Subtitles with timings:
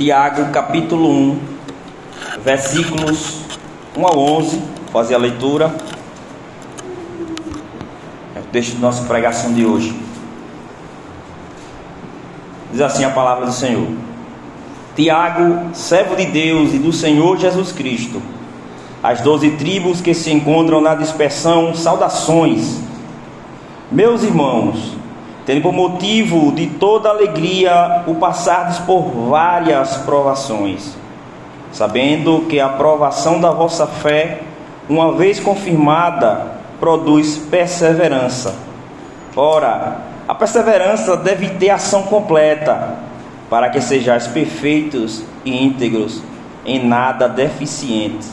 [0.00, 1.38] Tiago capítulo 1,
[2.42, 3.42] versículos
[3.94, 5.74] 1 a 11, fazer a leitura.
[8.34, 9.94] É o texto da nossa pregação de hoje.
[12.72, 13.88] Diz assim a palavra do Senhor.
[14.96, 18.22] Tiago, servo de Deus e do Senhor Jesus Cristo,
[19.02, 22.80] as doze tribos que se encontram na dispersão, saudações.
[23.92, 24.96] Meus irmãos,
[25.46, 30.96] tendo por motivo de toda alegria o passardes por várias provações,
[31.72, 34.40] sabendo que a provação da vossa fé,
[34.88, 36.46] uma vez confirmada,
[36.78, 38.54] produz perseverança.
[39.36, 42.98] Ora, a perseverança deve ter ação completa,
[43.48, 46.22] para que sejais perfeitos e íntegros,
[46.64, 48.32] em nada deficientes.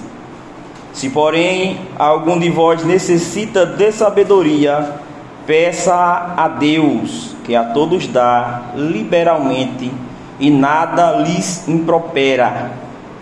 [0.94, 5.00] Se, porém, algum de vós necessita de sabedoria,
[5.48, 9.90] Peça a Deus, que a todos dá liberalmente,
[10.38, 12.72] e nada lhes impropera,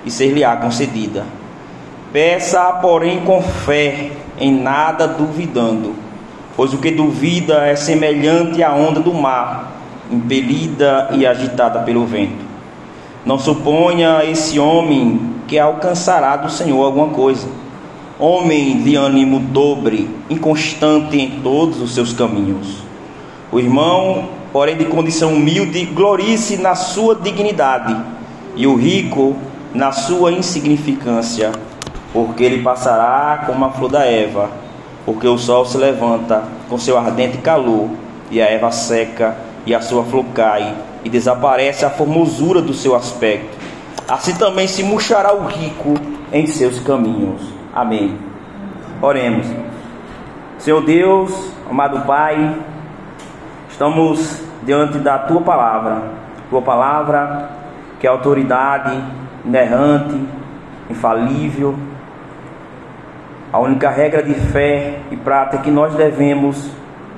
[0.04, 1.23] e ser-lhe-á concedida.
[2.12, 4.09] Peça, porém, com fé,
[4.40, 5.94] em nada duvidando,
[6.58, 9.73] pois o que duvida é semelhante à onda do mar,
[10.12, 12.44] impelida e agitada pelo vento.
[13.23, 17.64] Não suponha esse homem que alcançará do Senhor alguma coisa
[18.17, 22.77] homem de ânimo dobre, inconstante em todos os seus caminhos.
[23.52, 27.95] O irmão, porém de condição humilde, glorie-se na sua dignidade,
[28.55, 29.35] e o rico
[29.73, 31.52] na sua insignificância,
[32.13, 34.50] porque ele passará como a flor da Eva,
[35.05, 37.89] porque o sol se levanta com seu ardente calor,
[38.31, 39.35] e a Eva seca,
[39.66, 43.57] e a sua flor cai, e desaparece a formosura do seu aspecto.
[44.07, 45.95] Assim também se murchará o rico
[46.31, 47.54] em seus caminhos.
[47.75, 48.18] Amém.
[49.02, 49.46] Oremos.
[50.59, 52.56] Senhor Deus, amado Pai,
[53.69, 56.03] estamos diante da tua palavra,
[56.50, 57.50] tua palavra
[58.00, 58.97] que é autoridade
[59.44, 60.18] inerrante,
[60.90, 61.75] infalível,
[63.52, 66.72] a única regra de fé e prática que nós devemos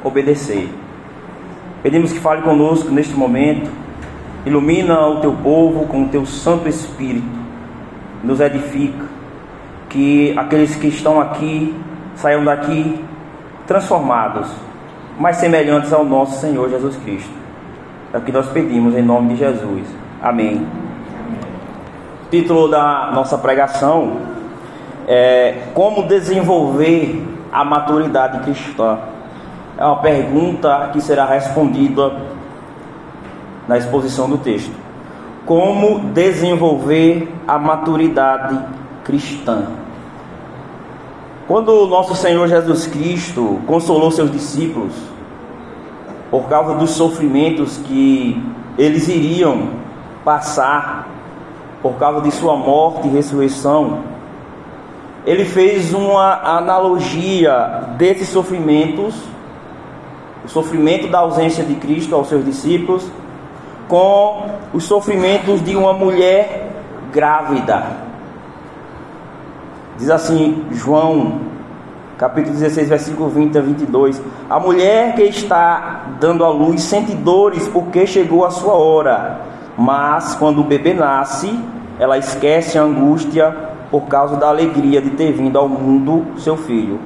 [0.03, 0.73] obedecer.
[1.83, 3.69] Pedimos que fale conosco neste momento,
[4.43, 7.29] ilumina o teu povo com o teu Santo Espírito,
[8.23, 9.06] nos edifica
[9.89, 11.75] que aqueles que estão aqui
[12.15, 13.03] saiam daqui
[13.65, 14.49] transformados,
[15.19, 17.31] mais semelhantes ao nosso Senhor Jesus Cristo.
[18.13, 19.87] É o que nós pedimos em nome de Jesus.
[20.21, 20.65] Amém.
[22.25, 24.17] O título da nossa pregação
[25.07, 28.99] é Como desenvolver a maturidade cristã.
[29.77, 32.11] É uma pergunta que será respondida
[33.67, 34.73] na exposição do texto.
[35.45, 38.86] Como desenvolver a maturidade cristã.
[41.47, 44.91] Quando o nosso Senhor Jesus Cristo consolou seus discípulos
[46.29, 48.43] por causa dos sofrimentos que
[48.77, 49.69] eles iriam
[50.25, 51.07] passar
[51.81, 53.99] por causa de sua morte e ressurreição,
[55.25, 59.15] ele fez uma analogia desses sofrimentos,
[60.43, 63.09] o sofrimento da ausência de Cristo aos seus discípulos,
[63.87, 66.71] com os sofrimentos de uma mulher
[67.13, 68.06] grávida.
[69.97, 71.39] Diz assim, João,
[72.17, 74.21] capítulo 16, versículo 20 a 22.
[74.47, 79.41] A mulher que está dando à luz sente dores porque chegou a sua hora,
[79.77, 81.59] mas quando o bebê nasce,
[81.99, 83.55] ela esquece a angústia
[83.89, 86.99] por causa da alegria de ter vindo ao mundo seu filho.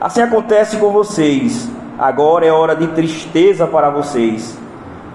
[0.00, 1.70] Assim acontece com vocês.
[1.98, 4.58] Agora é hora de tristeza para vocês,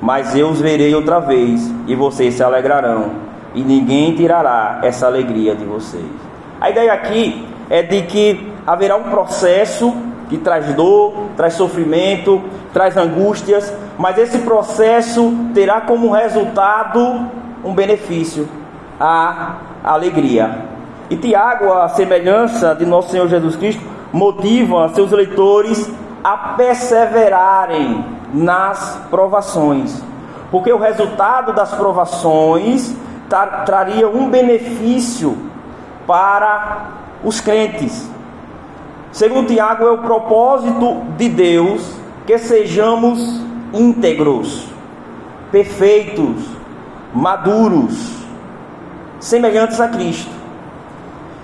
[0.02, 3.12] mas eu os verei outra vez e vocês se alegrarão,
[3.54, 6.29] e ninguém tirará essa alegria de vocês.
[6.62, 9.96] A ideia aqui é de que haverá um processo
[10.28, 12.42] que traz dor, traz sofrimento,
[12.74, 17.28] traz angústias, mas esse processo terá como resultado
[17.64, 18.48] um benefício,
[19.00, 20.66] a alegria.
[21.10, 23.82] E Tiago, a semelhança de nosso Senhor Jesus Cristo,
[24.12, 25.90] motiva seus leitores
[26.24, 28.04] a perseverarem
[28.34, 30.04] nas provações,
[30.52, 32.94] porque o resultado das provações
[33.66, 35.49] traria um benefício
[36.10, 36.88] para
[37.24, 38.10] os crentes.
[39.12, 41.96] Segundo Tiago, é o propósito de Deus
[42.26, 43.20] que sejamos
[43.72, 44.68] íntegros,
[45.52, 46.48] perfeitos,
[47.14, 48.26] maduros,
[49.20, 50.32] semelhantes a Cristo.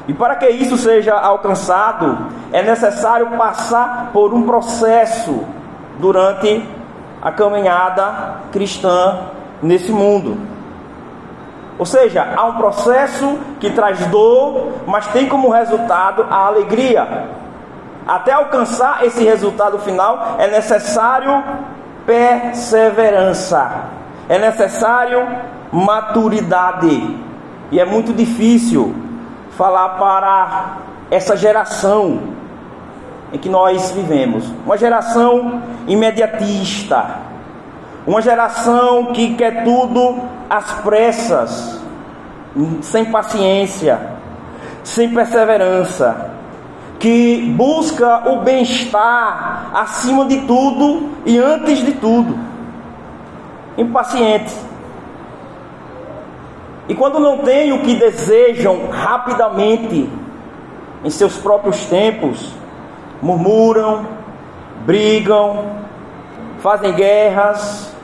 [0.08, 5.44] E para que isso seja alcançado, é necessário passar por um processo
[6.00, 6.68] durante
[7.22, 9.28] a caminhada cristã
[9.62, 10.55] nesse mundo.
[11.78, 17.28] Ou seja, há um processo que traz dor, mas tem como resultado a alegria.
[18.08, 21.44] Até alcançar esse resultado final é necessário
[22.06, 23.86] perseverança,
[24.30, 25.28] é necessário
[25.72, 27.18] maturidade.
[27.72, 28.96] E é muito difícil
[29.58, 30.78] falar para
[31.10, 32.22] essa geração
[33.34, 34.46] em que nós vivemos.
[34.66, 37.35] Uma geração imediatista.
[38.06, 41.80] Uma geração que quer tudo às pressas,
[42.82, 44.00] sem paciência,
[44.84, 46.32] sem perseverança,
[47.00, 52.38] que busca o bem-estar acima de tudo e antes de tudo.
[53.78, 54.54] Impaciente.
[56.88, 60.08] E quando não tem o que desejam rapidamente,
[61.04, 62.54] em seus próprios tempos,
[63.22, 64.06] murmuram,
[64.86, 65.66] brigam,
[66.60, 67.95] fazem guerras.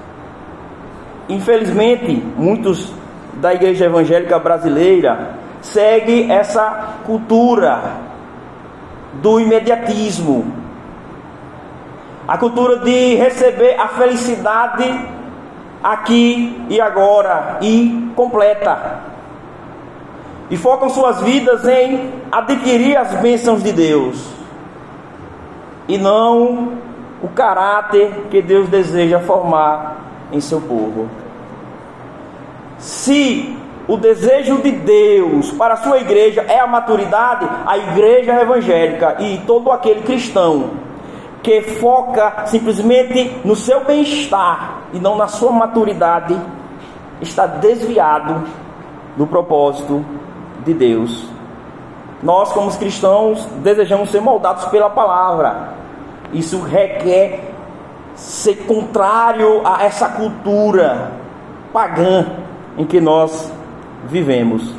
[1.32, 2.92] Infelizmente, muitos
[3.36, 7.82] da igreja evangélica brasileira seguem essa cultura
[9.14, 10.54] do imediatismo.
[12.28, 15.08] A cultura de receber a felicidade
[15.82, 19.00] aqui e agora e completa.
[20.50, 24.28] E focam suas vidas em adquirir as bênçãos de Deus
[25.88, 26.74] e não
[27.24, 31.21] o caráter que Deus deseja formar em seu povo.
[32.82, 33.56] Se
[33.88, 39.38] o desejo de Deus para a sua igreja é a maturidade, a igreja evangélica e
[39.46, 40.72] todo aquele cristão
[41.44, 46.36] que foca simplesmente no seu bem-estar e não na sua maturidade,
[47.22, 48.44] está desviado
[49.16, 50.04] do propósito
[50.66, 51.28] de Deus.
[52.24, 55.74] Nós, como cristãos, desejamos ser moldados pela palavra.
[56.34, 57.52] Isso requer
[58.16, 61.12] ser contrário a essa cultura
[61.72, 62.41] pagã
[62.78, 63.52] em que nós
[64.08, 64.74] vivemos.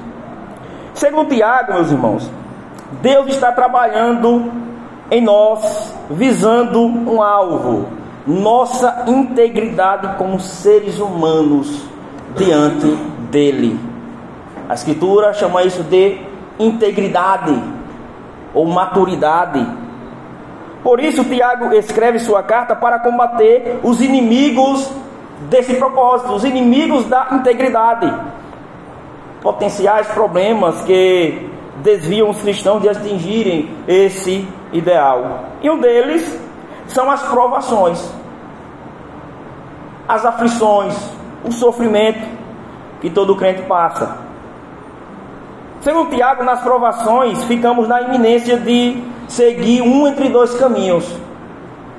[0.94, 2.30] Segundo Tiago, meus irmãos,
[3.00, 4.52] Deus está trabalhando
[5.10, 7.86] em nós, visando um alvo,
[8.26, 11.82] nossa integridade como seres humanos
[12.36, 12.86] diante
[13.30, 13.78] dele.
[14.68, 16.18] A Escritura chama isso de
[16.58, 17.62] integridade
[18.54, 19.66] ou maturidade.
[20.82, 24.90] Por isso, Tiago escreve sua carta para combater os inimigos
[25.48, 28.12] desse propósito, os inimigos da integridade,
[29.40, 35.44] potenciais problemas que desviam os cristãos de atingirem esse ideal.
[35.62, 36.38] E um deles
[36.86, 38.12] são as provações,
[40.08, 40.96] as aflições,
[41.44, 42.28] o sofrimento
[43.00, 44.16] que todo crente passa.
[45.80, 51.18] Segundo Tiago, nas provações, ficamos na iminência de seguir um entre dois caminhos: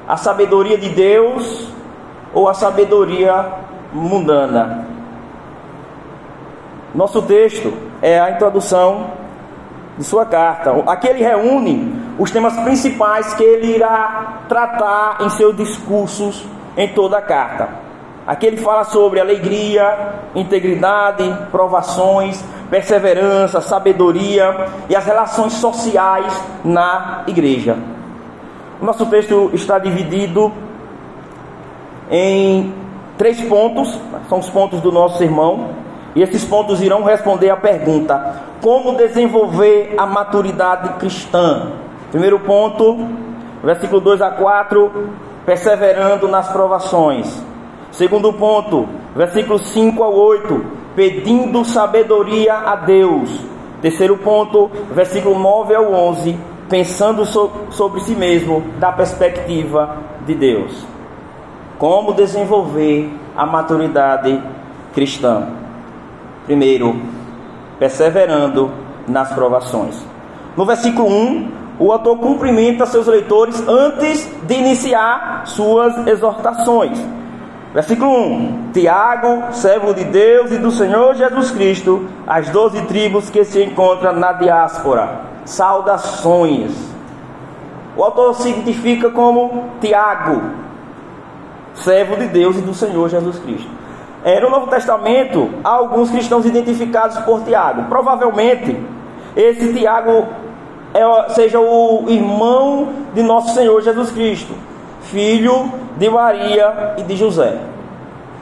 [0.08, 1.73] a sabedoria de Deus
[2.34, 3.46] ou a sabedoria
[3.94, 4.88] mundana.
[6.94, 9.12] Nosso texto é a introdução
[9.98, 10.72] de sua carta.
[10.88, 16.46] Aqui ele reúne os temas principais que ele irá tratar em seus discursos
[16.78, 17.70] em toda a carta.
[18.26, 26.34] Aqui ele fala sobre alegria, integridade, provações, perseverança, sabedoria e as relações sociais
[26.64, 27.78] na igreja.
[28.82, 30.52] O nosso texto está dividido
[32.14, 32.72] em
[33.18, 35.70] três pontos, são os pontos do nosso sermão,
[36.16, 41.72] e esses pontos irão responder à pergunta: como desenvolver a maturidade cristã?
[42.12, 43.08] Primeiro ponto,
[43.64, 44.92] versículo 2 a 4,
[45.44, 47.44] perseverando nas provações.
[47.92, 50.66] Segundo ponto, versículo 5 a 8,
[50.96, 53.40] pedindo sabedoria a Deus.
[53.82, 56.38] Terceiro ponto, versículo 9 ao 11,
[56.70, 60.93] pensando so sobre si mesmo da perspectiva de Deus.
[61.78, 64.42] Como desenvolver a maturidade
[64.94, 65.48] cristã?
[66.46, 67.02] Primeiro,
[67.80, 68.72] perseverando
[69.08, 70.02] nas provações.
[70.56, 77.00] No versículo 1, o autor cumprimenta seus leitores antes de iniciar suas exortações.
[77.74, 83.44] Versículo 1: Tiago, servo de Deus e do Senhor Jesus Cristo, as doze tribos que
[83.44, 85.22] se encontram na diáspora.
[85.44, 86.72] Saudações.
[87.98, 90.42] O autor se identifica como Tiago,
[91.76, 93.70] servo de Deus e do Senhor Jesus Cristo.
[94.24, 97.84] É, no Novo Testamento, há alguns cristãos identificados por Tiago.
[97.90, 98.78] Provavelmente,
[99.36, 100.28] esse Tiago
[100.94, 104.54] é, seja o irmão de nosso Senhor Jesus Cristo,
[105.02, 107.58] filho de Maria e de José.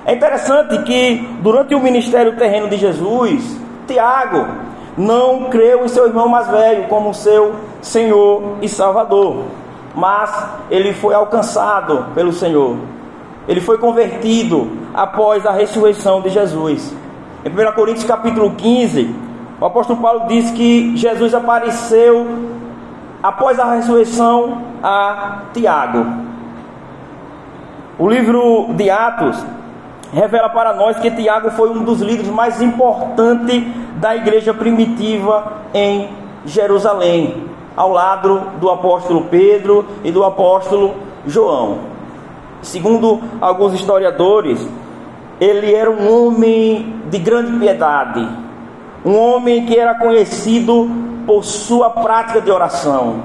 [0.05, 4.47] É interessante que durante o ministério terreno de Jesus, Tiago
[4.97, 9.45] não creu em seu irmão mais velho como seu Senhor e Salvador,
[9.95, 10.31] mas
[10.69, 12.77] ele foi alcançado pelo Senhor.
[13.47, 16.93] Ele foi convertido após a ressurreição de Jesus.
[17.43, 19.15] Em 1 Coríntios capítulo 15,
[19.59, 22.27] o apóstolo Paulo diz que Jesus apareceu
[23.21, 26.05] após a ressurreição a Tiago.
[27.97, 29.43] O livro de Atos
[30.13, 33.63] revela para nós que Tiago foi um dos líderes mais importantes
[33.97, 36.09] da igreja primitiva em
[36.45, 37.45] Jerusalém,
[37.75, 40.95] ao lado do apóstolo Pedro e do apóstolo
[41.25, 41.91] João.
[42.61, 44.67] Segundo alguns historiadores,
[45.39, 48.27] ele era um homem de grande piedade,
[49.03, 50.89] um homem que era conhecido
[51.25, 53.23] por sua prática de oração.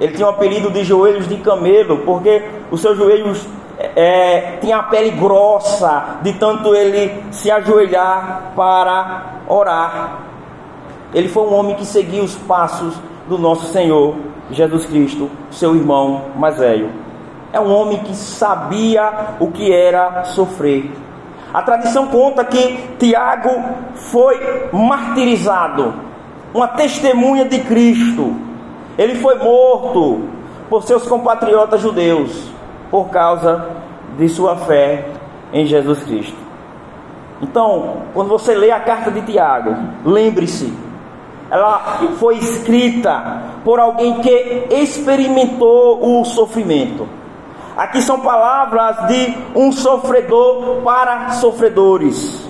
[0.00, 3.46] Ele tinha o apelido de joelhos de camelo, porque os seus joelhos
[3.78, 10.18] é, a pele grossa, de tanto ele se ajoelhar para orar.
[11.12, 12.94] Ele foi um homem que seguia os passos
[13.28, 14.16] do nosso Senhor
[14.50, 17.03] Jesus Cristo, seu irmão mais velho.
[17.54, 20.90] É um homem que sabia o que era sofrer.
[21.52, 23.48] A tradição conta que Tiago
[23.94, 25.94] foi martirizado,
[26.52, 28.34] uma testemunha de Cristo.
[28.98, 30.22] Ele foi morto
[30.68, 32.50] por seus compatriotas judeus
[32.90, 33.68] por causa
[34.18, 35.06] de sua fé
[35.52, 36.36] em Jesus Cristo.
[37.40, 40.76] Então, quando você lê a carta de Tiago, lembre-se,
[41.48, 47.06] ela foi escrita por alguém que experimentou o sofrimento.
[47.76, 52.48] Aqui são palavras de um sofredor para sofredores,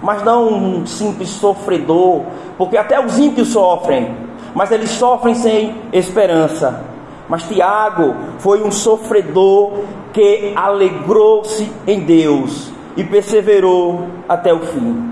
[0.00, 2.22] mas não um simples sofredor,
[2.56, 4.14] porque até os ímpios sofrem,
[4.54, 6.84] mas eles sofrem sem esperança.
[7.28, 9.72] Mas Tiago foi um sofredor
[10.12, 15.10] que alegrou-se em Deus e perseverou até o fim.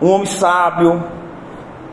[0.00, 1.02] Um homem sábio,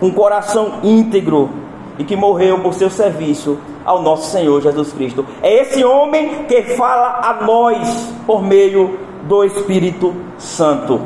[0.01, 1.66] um coração íntegro
[1.97, 5.25] e que morreu por seu serviço ao nosso Senhor Jesus Cristo.
[5.41, 11.01] É esse homem que fala a nós por meio do Espírito Santo.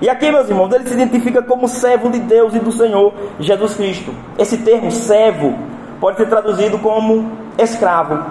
[0.00, 3.74] E aqui, meus irmãos, ele se identifica como servo de Deus e do Senhor Jesus
[3.74, 4.14] Cristo.
[4.38, 5.54] Esse termo servo
[6.00, 8.24] pode ser traduzido como escravo,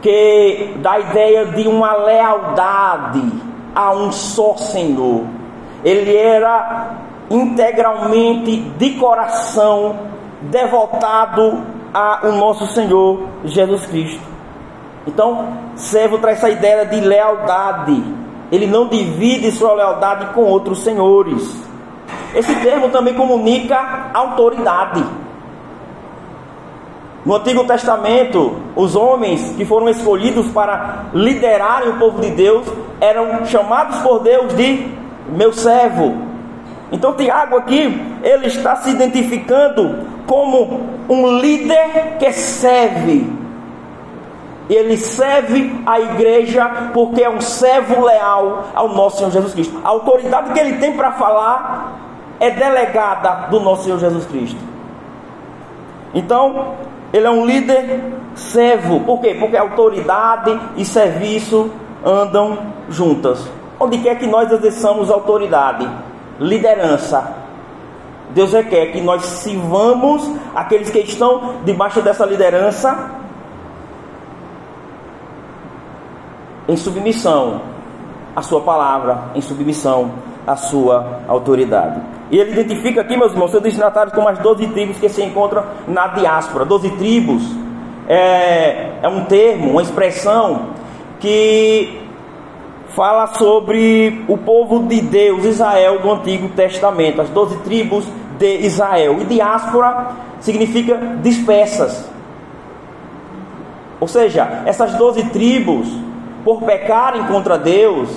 [0.00, 3.32] que dá a ideia de uma lealdade
[3.74, 5.24] a um só Senhor.
[5.84, 9.96] Ele era integralmente de coração
[10.42, 14.20] devotado ao nosso Senhor Jesus Cristo.
[15.06, 18.02] Então, servo traz essa ideia de lealdade.
[18.52, 21.56] Ele não divide sua lealdade com outros senhores.
[22.34, 25.04] Esse termo também comunica autoridade.
[27.24, 32.66] No Antigo Testamento, os homens que foram escolhidos para liderarem o povo de Deus
[33.00, 34.88] eram chamados por Deus de
[35.28, 36.29] meu servo.
[36.92, 43.30] Então, Tiago aqui, ele está se identificando como um líder que serve.
[44.68, 49.80] Ele serve a igreja porque é um servo leal ao nosso Senhor Jesus Cristo.
[49.84, 51.98] A autoridade que ele tem para falar
[52.38, 54.58] é delegada do nosso Senhor Jesus Cristo.
[56.14, 56.74] Então,
[57.12, 59.00] ele é um líder servo.
[59.00, 59.36] Por quê?
[59.38, 61.70] Porque autoridade e serviço
[62.04, 63.48] andam juntas.
[63.78, 65.88] Onde quer que nós exerçamos autoridade,
[66.40, 67.36] liderança,
[68.30, 73.10] Deus requer que nós sirvamos aqueles que estão debaixo dessa liderança
[76.68, 77.60] em submissão
[78.34, 80.12] à sua palavra, em submissão
[80.46, 82.00] à sua autoridade.
[82.30, 85.64] E ele identifica aqui, meus irmãos, seus destinatários como as 12 tribos que se encontram
[85.88, 86.64] na diáspora.
[86.64, 87.42] 12 tribos
[88.08, 90.68] é, é um termo, uma expressão
[91.18, 91.99] que
[92.94, 98.04] fala sobre o povo de Deus, Israel, do Antigo Testamento, as 12 tribos
[98.38, 99.18] de Israel.
[99.20, 102.08] E diáspora significa dispersas.
[104.00, 105.86] Ou seja, essas 12 tribos,
[106.44, 108.08] por pecarem contra Deus,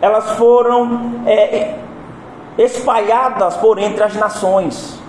[0.00, 1.76] elas foram é,
[2.58, 5.00] espalhadas por entre as nações.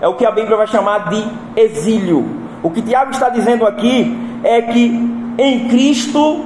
[0.00, 1.24] É o que a Bíblia vai chamar de
[1.56, 2.26] exílio.
[2.62, 6.44] O que Tiago está dizendo aqui é que em Cristo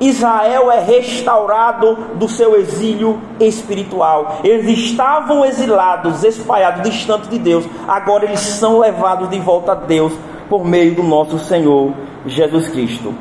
[0.00, 4.40] Israel é restaurado do seu exílio espiritual.
[4.42, 7.64] Eles estavam exilados, espalhados, distantes de Deus.
[7.86, 10.12] Agora eles são levados de volta a Deus
[10.48, 11.92] por meio do nosso Senhor
[12.26, 13.14] Jesus Cristo.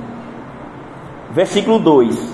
[1.30, 2.34] Versículo 2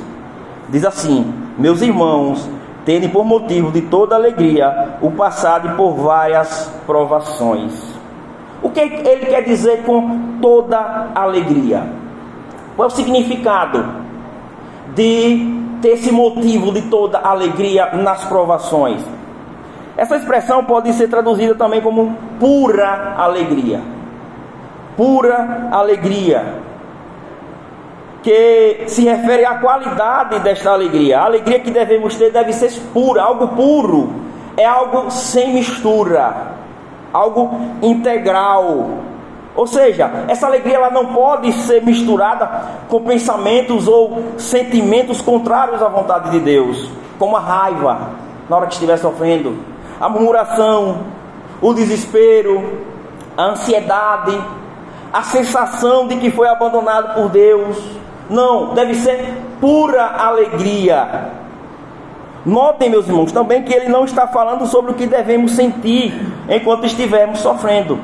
[0.69, 2.50] diz assim: Meus irmãos,
[2.86, 8.00] tende por motivo de toda alegria o passado por várias provações.
[8.62, 11.88] O que ele quer dizer com toda alegria?
[12.75, 14.08] Qual é o significado
[14.96, 19.01] de ter esse motivo de toda alegria nas provações?
[19.98, 23.81] Essa expressão pode ser traduzida também como pura alegria.
[24.96, 26.60] Pura alegria
[28.22, 31.19] que se refere à qualidade desta alegria.
[31.19, 34.13] A alegria que devemos ter deve ser pura, algo puro,
[34.58, 36.53] é algo sem mistura,
[37.13, 37.50] algo
[37.81, 38.89] integral.
[39.56, 42.50] Ou seja, essa alegria ela não pode ser misturada
[42.88, 48.10] com pensamentos ou sentimentos contrários à vontade de Deus, como a raiva
[48.50, 49.58] na hora que estiver sofrendo,
[50.00, 51.00] a murmuração,
[51.62, 52.79] o desespero,
[53.38, 54.41] a ansiedade,
[55.13, 57.77] a sensação de que foi abandonado por Deus.
[58.29, 61.32] Não, deve ser pura alegria.
[62.46, 66.13] Notem, meus irmãos, também que ele não está falando sobre o que devemos sentir
[66.48, 68.00] enquanto estivermos sofrendo.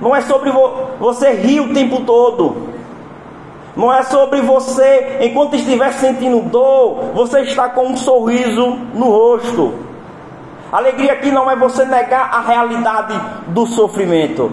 [0.00, 2.74] Não é sobre vo você rir o tempo todo.
[3.76, 9.74] Não é sobre você, enquanto estiver sentindo dor, você está com um sorriso no rosto.
[10.70, 14.52] Alegria aqui não é você negar a realidade do sofrimento.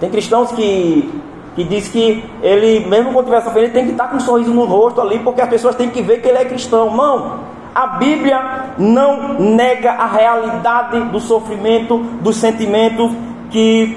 [0.00, 1.12] Tem cristãos que,
[1.54, 4.52] que diz que ele, mesmo quando estiver sofrendo, ele tem que estar com um sorriso
[4.52, 6.94] no rosto ali, porque as pessoas têm que ver que ele é cristão.
[6.94, 7.40] Não.
[7.72, 13.12] A Bíblia não nega a realidade do sofrimento, dos sentimentos
[13.50, 13.96] que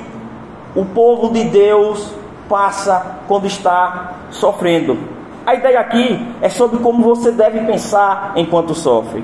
[0.75, 2.13] o povo de Deus
[2.49, 4.97] passa quando está sofrendo.
[5.45, 9.23] A ideia aqui é sobre como você deve pensar enquanto sofre.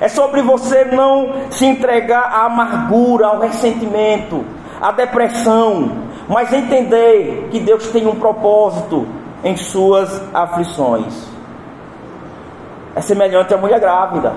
[0.00, 4.44] É sobre você não se entregar à amargura, ao ressentimento,
[4.80, 5.90] à depressão,
[6.28, 9.06] mas entender que Deus tem um propósito
[9.42, 11.26] em suas aflições.
[12.94, 14.32] É semelhante à mulher grávida.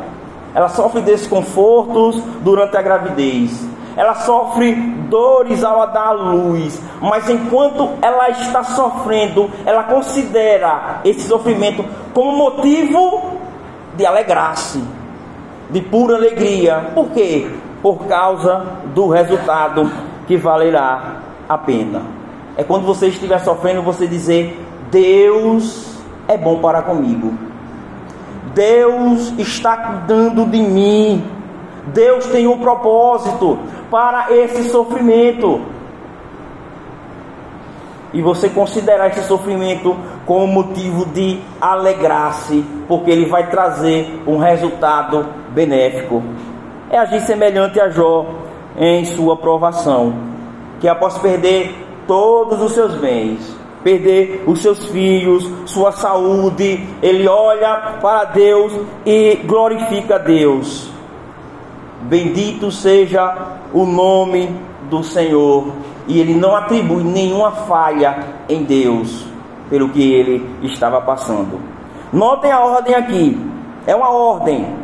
[0.53, 3.68] Ela sofre desconfortos durante a gravidez.
[3.95, 4.73] Ela sofre
[5.09, 12.37] dores ao dar à luz, mas enquanto ela está sofrendo, ela considera esse sofrimento como
[12.37, 13.39] motivo
[13.95, 14.83] de alegrar-se
[15.69, 16.91] de pura alegria.
[16.93, 17.49] Por quê?
[17.81, 19.89] Por causa do resultado
[20.27, 21.17] que valerá
[21.47, 22.01] a pena.
[22.57, 24.59] É quando você estiver sofrendo, você dizer:
[24.91, 25.97] Deus
[26.27, 27.33] é bom para comigo.
[28.53, 31.23] Deus está cuidando de mim.
[31.87, 33.57] Deus tem um propósito
[33.89, 35.61] para esse sofrimento
[38.13, 45.27] e você considerar esse sofrimento como motivo de alegrar-se, porque ele vai trazer um resultado
[45.49, 46.23] benéfico.
[46.89, 48.25] É agir semelhante a Jó
[48.77, 50.13] em sua provação,
[50.79, 51.75] que após perder
[52.07, 58.73] todos os seus bens, perder os seus filhos, sua saúde, ele olha para Deus
[59.05, 60.91] e glorifica Deus.
[62.03, 63.35] Bendito seja
[63.73, 64.55] o nome
[64.89, 65.73] do Senhor
[66.07, 69.25] e ele não atribui nenhuma falha em Deus
[69.69, 71.59] pelo que ele estava passando.
[72.11, 73.39] Notem a ordem aqui,
[73.85, 74.75] é uma ordem.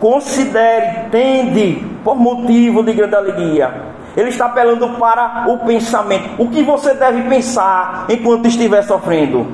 [0.00, 3.94] Considere, tende por motivo de grande alegria.
[4.16, 6.30] Ele está apelando para o pensamento.
[6.38, 9.46] O que você deve pensar enquanto estiver sofrendo?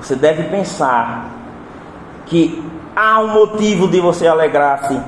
[0.00, 1.26] Você deve pensar
[2.26, 2.62] que
[2.94, 5.00] há um motivo de você alegrar-se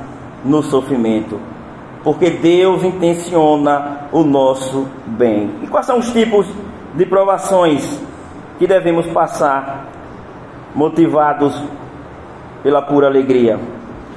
[0.44, 1.38] no sofrimento
[2.04, 5.50] porque Deus intenciona o nosso bem.
[5.62, 6.46] E quais são os tipos
[6.94, 7.98] de provações
[8.58, 9.86] que devemos passar
[10.74, 11.60] motivados
[12.62, 13.58] pela pura alegria?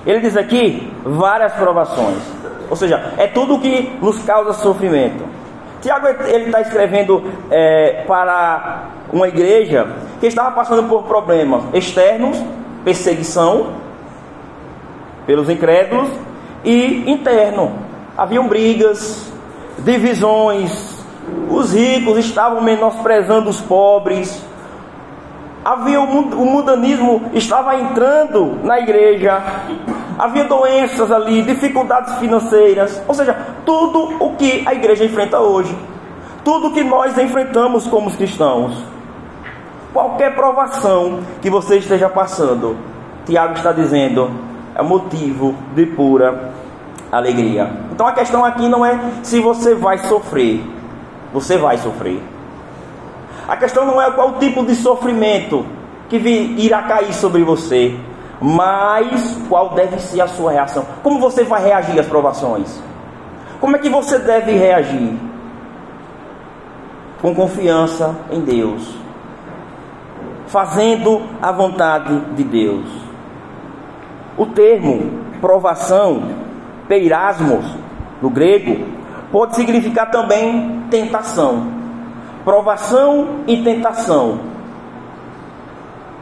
[0.06, 2.22] Ele diz aqui várias provações,
[2.70, 5.24] ou seja, é tudo que nos causa sofrimento.
[5.82, 9.88] Tiago ele está escrevendo é, para uma igreja
[10.20, 12.38] que estava passando por problemas externos,
[12.84, 13.74] perseguição
[15.26, 16.10] pelos incrédulos
[16.64, 17.74] e interno.
[18.18, 19.32] Haviam brigas,
[19.80, 20.98] divisões,
[21.50, 24.42] os ricos estavam menosprezando os pobres,
[25.64, 29.42] havia o mundanismo estava entrando na igreja,
[30.18, 35.78] havia doenças ali, dificuldades financeiras, ou seja, tudo o que a igreja enfrenta hoje,
[36.44, 38.82] tudo que nós enfrentamos como cristãos,
[39.98, 42.78] qualquer provação que você esteja passando,
[43.26, 44.30] Tiago está dizendo,
[44.76, 46.52] é motivo de pura
[47.12, 47.68] alegria.
[47.92, 50.64] Então a questão aqui não é se você vai sofrer,
[51.34, 52.22] você vai sofrer.
[53.48, 55.66] A questão não é qual tipo de sofrimento
[56.10, 57.98] que irá cair sobre você,
[58.40, 60.86] mas qual deve ser a sua reação.
[61.02, 62.80] Como você vai reagir às provações?
[63.60, 65.18] Como é que você deve reagir?
[67.20, 69.07] Com confiança em Deus,
[70.48, 72.86] fazendo a vontade de Deus.
[74.38, 76.24] O termo provação
[76.88, 77.66] peirasmos,
[78.22, 78.86] no grego,
[79.32, 81.68] pode significar também tentação.
[82.44, 84.40] Provação e tentação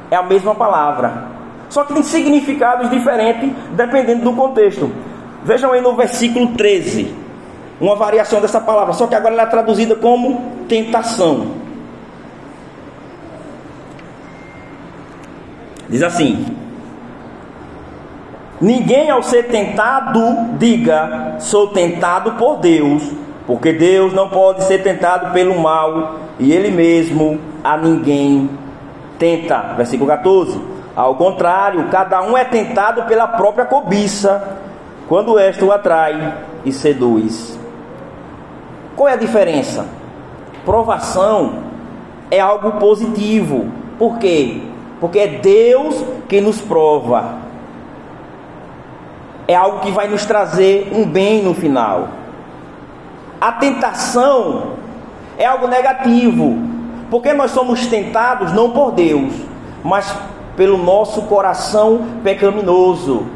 [0.09, 1.25] é a mesma palavra,
[1.69, 4.91] só que tem significados diferentes dependendo do contexto.
[5.43, 7.13] Vejam aí no versículo 13,
[7.79, 11.64] uma variação dessa palavra, só que agora ela é traduzida como tentação.
[15.89, 16.45] Diz assim:
[18.59, 20.19] Ninguém ao ser tentado
[20.57, 23.03] diga, sou tentado por Deus,
[23.45, 28.49] Porque Deus não pode ser tentado pelo mal e Ele mesmo a ninguém
[29.19, 29.73] tenta.
[29.77, 30.59] Versículo 14.
[30.95, 34.57] Ao contrário, cada um é tentado pela própria cobiça,
[35.07, 37.59] quando esta o atrai e seduz.
[38.95, 39.85] Qual é a diferença?
[40.63, 41.65] Provação
[42.31, 43.67] é algo positivo.
[43.99, 44.61] Por quê?
[45.05, 47.35] Porque é Deus que nos prova.
[49.47, 52.07] É algo que vai nos trazer um bem no final.
[53.39, 54.71] A tentação
[55.37, 56.57] é algo negativo,
[57.11, 59.31] porque nós somos tentados não por Deus,
[59.83, 60.11] mas
[60.57, 63.27] pelo nosso coração pecaminoso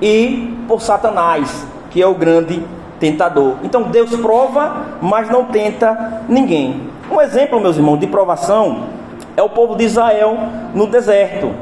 [0.00, 2.62] e por Satanás, que é o grande
[3.00, 3.56] tentador.
[3.64, 6.82] Então Deus prova, mas não tenta ninguém.
[7.10, 8.94] Um exemplo, meus irmãos, de provação
[9.36, 10.38] é o povo de Israel
[10.74, 11.52] no deserto.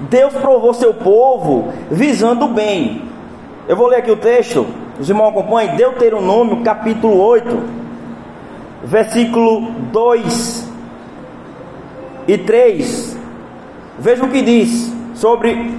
[0.00, 3.02] Deus provou seu povo visando o bem.
[3.68, 4.66] Eu vou ler aqui o texto,
[4.98, 7.62] os irmãos acompanhem, Deuteronômio capítulo 8,
[8.84, 10.68] versículo 2
[12.26, 13.16] e 3.
[13.98, 15.78] Veja o que diz sobre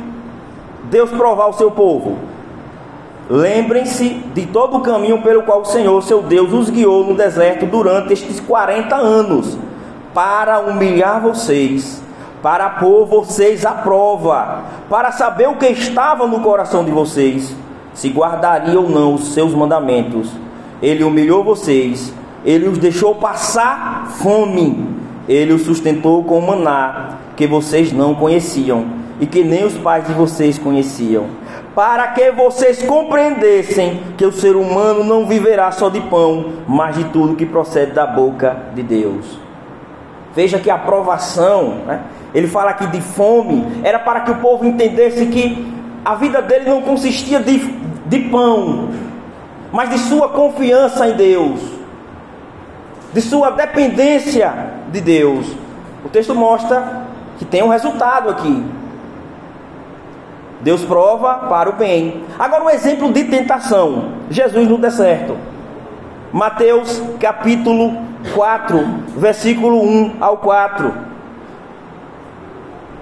[0.85, 2.17] Deus provar o seu povo.
[3.29, 7.65] Lembrem-se de todo o caminho pelo qual o Senhor, seu Deus, os guiou no deserto
[7.65, 9.57] durante estes 40 anos,
[10.13, 12.02] para humilhar vocês,
[12.41, 17.56] para pôr vocês à prova, para saber o que estava no coração de vocês,
[17.93, 20.30] se guardariam ou não os seus mandamentos.
[20.82, 24.88] Ele humilhou vocês, ele os deixou passar fome,
[25.28, 28.86] ele os sustentou com maná que vocês não conheciam
[29.19, 31.43] e que nem os pais de vocês conheciam
[31.76, 37.06] para que vocês compreendessem que o ser humano não viverá só de pão, mas de
[37.06, 39.42] tudo que procede da boca de Deus.
[40.36, 42.02] Veja que a aprovação, né?
[42.34, 45.72] ele fala aqui de fome, era para que o povo entendesse que
[46.04, 47.60] a vida dele não consistia de,
[48.06, 48.89] de pão,
[49.72, 51.62] mas de sua confiança em Deus,
[53.13, 54.54] de sua dependência
[54.91, 55.56] de Deus.
[56.04, 57.04] O texto mostra
[57.38, 58.63] que tem um resultado aqui.
[60.62, 62.24] Deus prova para o bem.
[62.39, 64.13] Agora um exemplo de tentação.
[64.30, 65.38] Jesus no deserto.
[66.34, 67.96] Mateus capítulo
[68.34, 68.80] 4,
[69.15, 70.91] versículo 1 ao 4.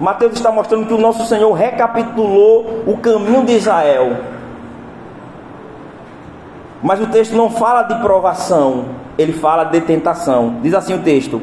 [0.01, 4.17] Mateus está mostrando que o nosso Senhor recapitulou o caminho de Israel.
[6.83, 10.57] Mas o texto não fala de provação, ele fala de tentação.
[10.61, 11.41] Diz assim o texto.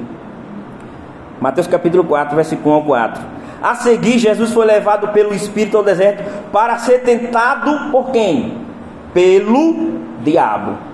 [1.41, 3.23] Mateus capítulo 4, versículo 1 ao 4.
[3.63, 6.23] A seguir, Jesus foi levado pelo Espírito ao deserto
[6.53, 8.59] para ser tentado por quem?
[9.15, 10.88] Pelo diabo.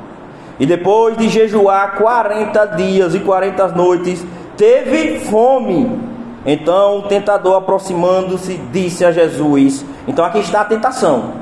[0.59, 4.25] E depois de jejuar 40 dias e 40 noites,
[4.57, 5.99] teve fome.
[6.47, 11.33] Então o tentador, aproximando-se, disse a Jesus: Então aqui está a tentação.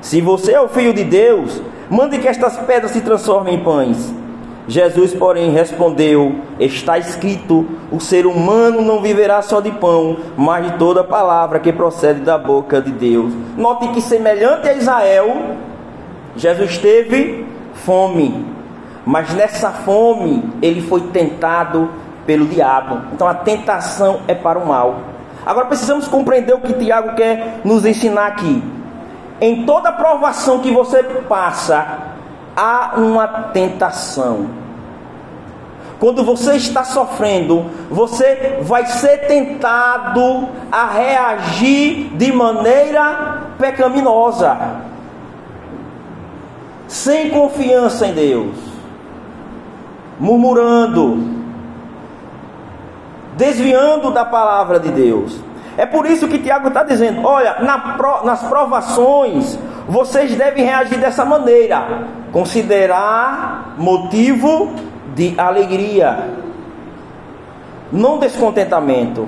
[0.00, 4.12] Se você é o filho de Deus, mande que estas pedras se transformem em pães.
[4.66, 10.78] Jesus, porém, respondeu: Está escrito: o ser humano não viverá só de pão, mas de
[10.78, 13.32] toda palavra que procede da boca de Deus.
[13.56, 15.56] Note que, semelhante a Israel,
[16.36, 17.44] Jesus teve
[17.84, 18.46] fome,
[19.10, 21.90] mas nessa fome ele foi tentado
[22.24, 23.00] pelo diabo.
[23.12, 25.00] Então a tentação é para o mal.
[25.44, 28.62] Agora precisamos compreender o que Tiago quer nos ensinar aqui.
[29.40, 31.98] Em toda provação que você passa,
[32.56, 34.46] há uma tentação.
[35.98, 44.56] Quando você está sofrendo, você vai ser tentado a reagir de maneira pecaminosa,
[46.86, 48.69] sem confiança em Deus,
[50.20, 51.18] murmurando,
[53.36, 55.40] desviando da palavra de Deus.
[55.76, 61.24] É por isso que Tiago está dizendo: olha, na nas provações, vocês devem reagir dessa
[61.24, 64.74] maneira, considerar motivo
[65.14, 66.28] de alegria,
[67.90, 69.26] não descontentamento.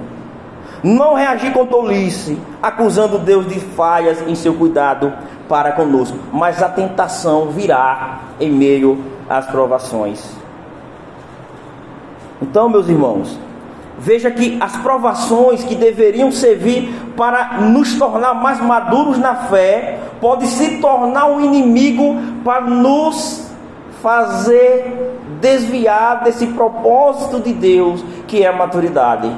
[0.84, 5.12] Não reagir com tolice, acusando Deus de falhas em seu cuidado
[5.48, 10.41] para conosco, mas a tentação virá em meio às provações.
[12.42, 13.38] Então, meus irmãos,
[13.98, 20.48] veja que as provações que deveriam servir para nos tornar mais maduros na fé, pode
[20.48, 23.48] se tornar um inimigo para nos
[24.02, 29.30] fazer desviar desse propósito de Deus que é a maturidade.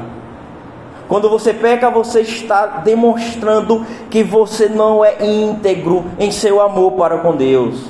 [1.07, 7.19] Quando você peca, você está demonstrando que você não é íntegro em seu amor para
[7.19, 7.85] com Deus.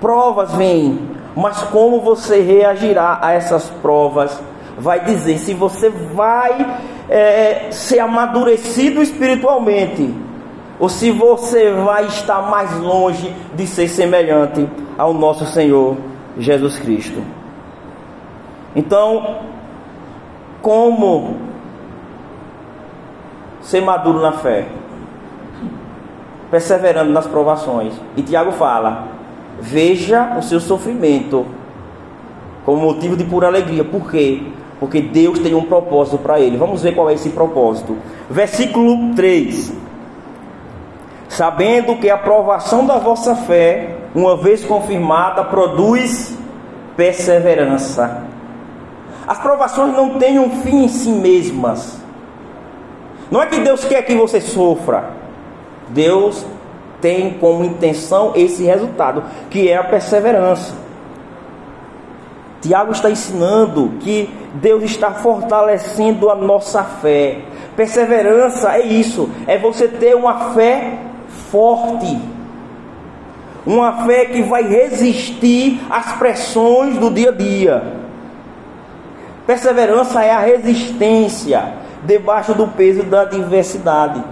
[0.00, 4.42] Provas vêm, mas como você reagirá a essas provas
[4.76, 10.12] vai dizer se você vai é, ser amadurecido espiritualmente
[10.80, 15.96] ou se você vai estar mais longe de ser semelhante ao nosso Senhor
[16.36, 17.22] Jesus Cristo.
[18.74, 19.38] Então,
[20.60, 21.36] como
[23.60, 24.66] ser maduro na fé?
[26.50, 27.94] Perseverando nas provações.
[28.16, 29.17] E Tiago fala:
[29.60, 31.46] veja o seu sofrimento
[32.64, 33.82] como motivo de pura alegria.
[33.84, 34.42] Por quê?
[34.78, 36.56] Porque Deus tem um propósito para ele.
[36.56, 37.96] Vamos ver qual é esse propósito.
[38.28, 39.72] Versículo 3.
[41.28, 46.36] Sabendo que a aprovação da vossa fé, uma vez confirmada, produz
[46.96, 48.24] perseverança.
[49.26, 51.98] As provações não têm um fim em si mesmas.
[53.30, 55.10] Não é que Deus quer que você sofra.
[55.88, 56.46] Deus
[57.00, 60.74] tem como intenção esse resultado, que é a perseverança.
[62.60, 67.38] Tiago está ensinando que Deus está fortalecendo a nossa fé.
[67.76, 70.98] Perseverança é isso, é você ter uma fé
[71.50, 72.18] forte.
[73.64, 77.82] Uma fé que vai resistir às pressões do dia a dia.
[79.46, 84.22] Perseverança é a resistência debaixo do peso da adversidade.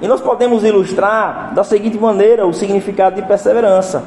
[0.00, 4.04] E nós podemos ilustrar da seguinte maneira o significado de perseverança: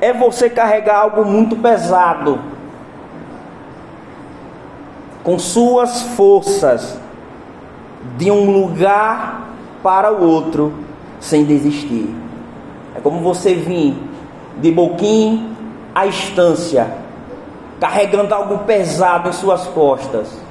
[0.00, 2.40] é você carregar algo muito pesado,
[5.22, 6.98] com suas forças,
[8.16, 9.48] de um lugar
[9.82, 10.72] para o outro,
[11.20, 12.12] sem desistir.
[12.96, 13.96] É como você vir
[14.56, 15.54] de Boquim
[15.94, 16.90] à estância,
[17.78, 20.47] carregando algo pesado em suas costas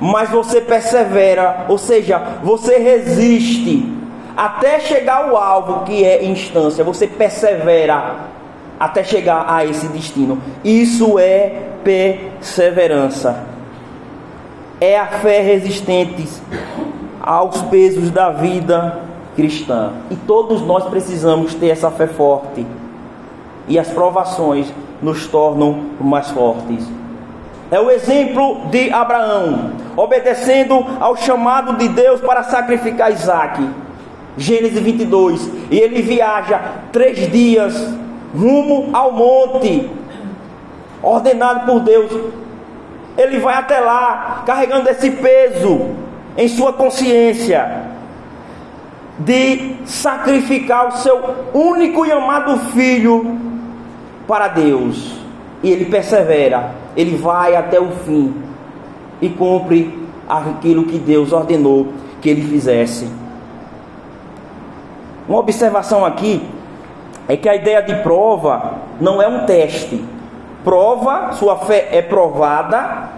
[0.00, 3.92] mas você persevera, ou seja, você resiste
[4.36, 8.30] até chegar ao alvo que é instância, você persevera
[8.78, 10.38] até chegar a esse destino.
[10.64, 13.44] Isso é perseverança.
[14.80, 16.26] É a fé resistente
[17.20, 19.00] aos pesos da vida
[19.36, 19.92] cristã.
[20.10, 22.66] E todos nós precisamos ter essa fé forte.
[23.68, 26.99] E as provações nos tornam mais fortes.
[27.70, 33.64] É o exemplo de Abraão, obedecendo ao chamado de Deus para sacrificar Isaac.
[34.36, 35.50] Gênesis 22.
[35.70, 37.74] E ele viaja três dias
[38.34, 39.88] rumo ao monte,
[41.02, 42.10] ordenado por Deus.
[43.16, 45.90] Ele vai até lá, carregando esse peso
[46.36, 47.88] em sua consciência
[49.18, 53.38] de sacrificar o seu único e amado filho
[54.26, 55.20] para Deus.
[55.62, 58.34] E ele persevera ele vai até o fim
[59.20, 59.98] e cumpre
[60.28, 61.88] aquilo que Deus ordenou
[62.20, 63.08] que ele fizesse.
[65.28, 66.42] Uma observação aqui
[67.28, 70.04] é que a ideia de prova não é um teste.
[70.64, 73.08] Prova, sua fé é provada,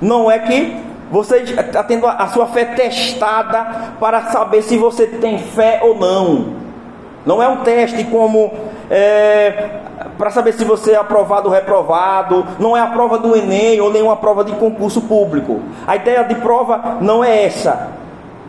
[0.00, 0.76] não é que
[1.10, 6.54] você está tendo a sua fé testada para saber se você tem fé ou não.
[7.24, 8.52] Não é um teste como
[8.90, 9.80] é,
[10.18, 13.92] para saber se você é aprovado ou reprovado, não é a prova do Enem ou
[13.92, 15.60] nenhuma prova de concurso público.
[15.86, 17.92] A ideia de prova não é essa.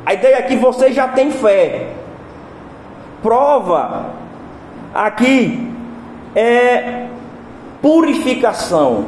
[0.06, 1.90] A ideia é que você já tem fé.
[3.22, 4.06] Prova
[4.94, 5.74] aqui
[6.36, 7.08] é
[7.82, 9.06] purificação,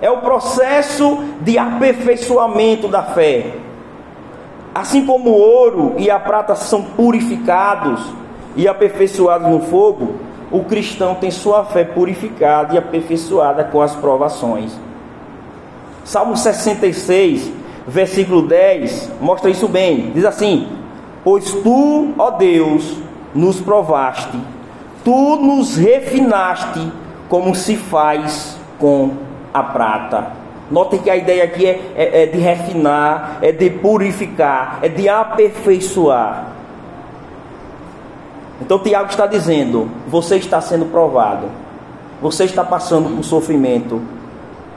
[0.00, 3.52] é o processo de aperfeiçoamento da fé.
[4.74, 8.12] Assim como o ouro e a prata são purificados
[8.56, 10.14] e aperfeiçoados no fogo,
[10.54, 14.70] o cristão tem sua fé purificada e aperfeiçoada com as provações.
[16.04, 17.50] Salmo 66,
[17.88, 20.12] versículo 10, mostra isso bem.
[20.14, 20.68] Diz assim:
[21.24, 22.98] Pois tu, ó Deus,
[23.34, 24.38] nos provaste,
[25.04, 26.88] tu nos refinaste,
[27.28, 29.10] como se faz com
[29.52, 30.28] a prata.
[30.70, 35.08] Notem que a ideia aqui é, é, é de refinar, é de purificar, é de
[35.08, 36.53] aperfeiçoar.
[38.64, 41.48] Então Tiago está dizendo: você está sendo provado,
[42.20, 44.00] você está passando por sofrimento.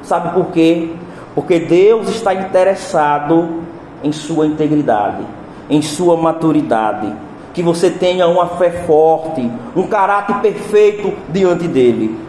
[0.03, 0.91] Sabe por quê?
[1.33, 3.63] Porque Deus está interessado
[4.03, 5.23] em sua integridade,
[5.69, 7.13] em sua maturidade,
[7.53, 12.19] que você tenha uma fé forte, um caráter perfeito diante dele.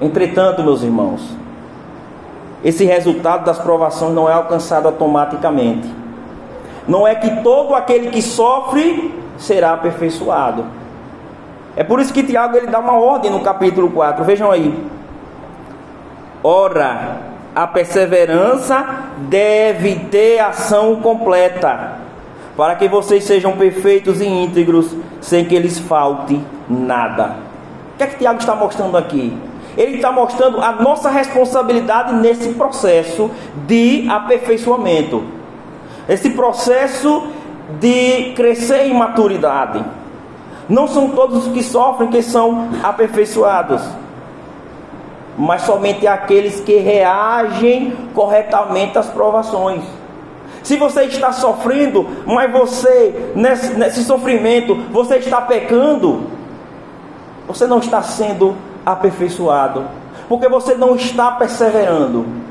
[0.00, 1.22] Entretanto, meus irmãos,
[2.62, 5.88] esse resultado das provações não é alcançado automaticamente.
[6.86, 10.64] Não é que todo aquele que sofre será aperfeiçoado.
[11.76, 14.24] É por isso que Tiago ele dá uma ordem no capítulo 4.
[14.24, 14.72] Vejam aí.
[16.42, 17.18] Ora,
[17.54, 18.84] a perseverança
[19.28, 21.98] deve ter ação completa,
[22.56, 27.36] para que vocês sejam perfeitos e íntegros, sem que lhes falte nada.
[27.94, 29.36] O que é que Tiago está mostrando aqui?
[29.76, 33.30] Ele está mostrando a nossa responsabilidade nesse processo
[33.66, 35.24] de aperfeiçoamento.
[36.08, 37.26] Esse processo
[37.80, 39.84] de crescer em maturidade.
[40.68, 43.82] Não são todos os que sofrem que são aperfeiçoados,
[45.36, 49.82] mas somente aqueles que reagem corretamente às provações.
[50.62, 56.22] Se você está sofrendo, mas você, nesse, nesse sofrimento, você está pecando,
[57.46, 59.84] você não está sendo aperfeiçoado,
[60.28, 62.43] porque você não está perseverando.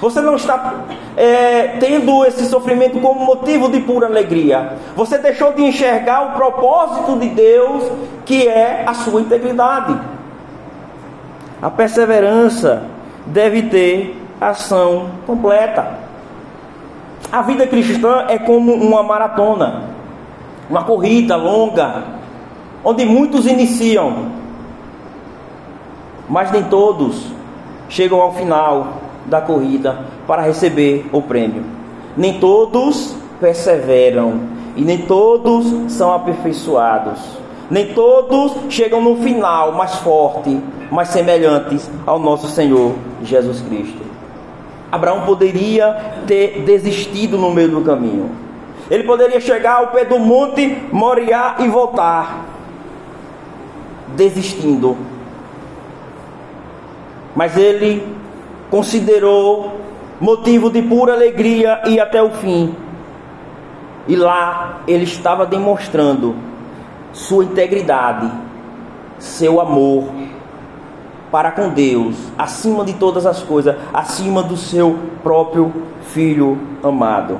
[0.00, 0.74] Você não está
[1.16, 4.74] é, tendo esse sofrimento como motivo de pura alegria.
[4.94, 7.90] Você deixou de enxergar o propósito de Deus,
[8.24, 9.98] que é a sua integridade.
[11.60, 12.84] A perseverança
[13.26, 15.98] deve ter ação completa.
[17.32, 19.82] A vida cristã é como uma maratona,
[20.70, 22.04] uma corrida longa,
[22.84, 24.28] onde muitos iniciam,
[26.28, 27.26] mas nem todos
[27.88, 31.64] chegam ao final da corrida para receber o prêmio.
[32.16, 34.40] Nem todos perseveram
[34.76, 37.20] e nem todos são aperfeiçoados.
[37.70, 40.58] Nem todos chegam no final mais forte,
[40.90, 44.08] mais semelhantes ao nosso Senhor Jesus Cristo.
[44.90, 45.92] Abraão poderia
[46.26, 48.30] ter desistido no meio do caminho.
[48.90, 52.46] Ele poderia chegar ao pé do monte Moriá e voltar,
[54.16, 54.96] desistindo.
[57.36, 58.02] Mas ele
[58.70, 59.78] considerou
[60.20, 62.74] motivo de pura alegria e até o fim.
[64.06, 66.34] E lá ele estava demonstrando
[67.12, 68.30] sua integridade,
[69.18, 70.08] seu amor
[71.30, 75.72] para com Deus, acima de todas as coisas, acima do seu próprio
[76.12, 77.38] filho amado.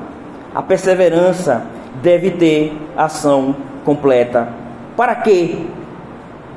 [0.54, 1.66] A perseverança
[2.02, 4.48] deve ter ação completa.
[4.96, 5.66] Para quê?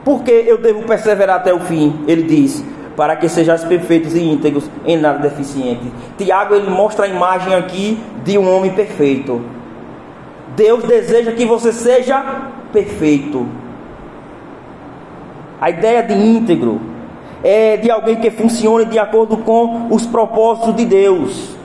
[0.04, 4.70] Porque eu devo perseverar até o fim, ele diz, para que sejais perfeitos e íntegros,
[4.86, 5.92] em nada deficiente.
[6.18, 9.42] Tiago ele mostra a imagem aqui de um homem perfeito.
[10.56, 12.24] Deus deseja que você seja
[12.74, 13.48] perfeito.
[15.60, 16.82] A ideia de íntegro
[17.44, 21.56] é de alguém que funcione de acordo com os propósitos de Deus.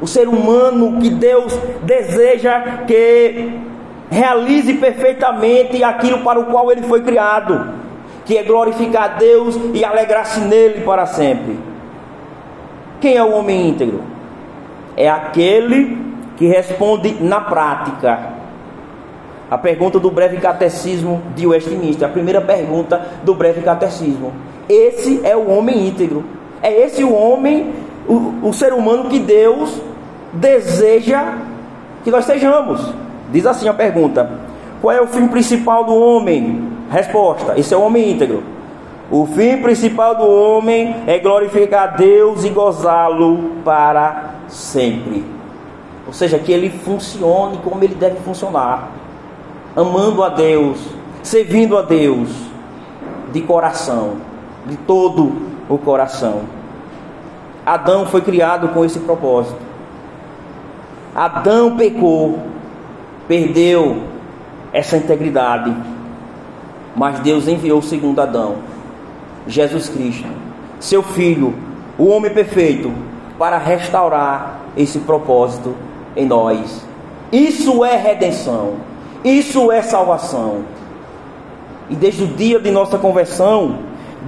[0.00, 3.52] O ser humano que Deus deseja que
[4.10, 7.74] realize perfeitamente aquilo para o qual ele foi criado,
[8.24, 11.58] que é glorificar a Deus e alegrar-se nele para sempre.
[13.00, 14.02] Quem é o homem íntegro?
[14.96, 15.98] É aquele
[16.36, 18.34] que responde na prática
[19.50, 24.32] a pergunta do breve catecismo de Westminster, a primeira pergunta do breve catecismo.
[24.68, 26.24] Esse é o homem íntegro.
[26.62, 27.72] É esse o homem,
[28.08, 29.80] o, o ser humano que Deus
[30.32, 31.34] deseja
[32.02, 32.92] que nós sejamos.
[33.30, 34.30] Diz assim a pergunta:
[34.80, 36.73] Qual é o fim principal do homem?
[36.90, 38.42] Resposta: Esse é o homem íntegro.
[39.10, 45.24] O fim principal do homem é glorificar Deus e gozá-lo para sempre.
[46.06, 48.90] Ou seja, que ele funcione como ele deve funcionar,
[49.76, 50.78] amando a Deus,
[51.22, 52.30] servindo a Deus
[53.32, 54.16] de coração
[54.66, 55.32] de todo
[55.68, 56.42] o coração.
[57.64, 59.58] Adão foi criado com esse propósito.
[61.14, 62.38] Adão pecou,
[63.28, 64.02] perdeu
[64.72, 65.74] essa integridade.
[66.94, 68.56] Mas Deus enviou o segundo Adão,
[69.46, 70.28] Jesus Cristo,
[70.78, 71.54] seu filho,
[71.98, 72.92] o homem perfeito,
[73.38, 75.74] para restaurar esse propósito
[76.16, 76.84] em nós.
[77.32, 78.74] Isso é redenção,
[79.24, 80.64] isso é salvação.
[81.90, 83.78] E desde o dia de nossa conversão,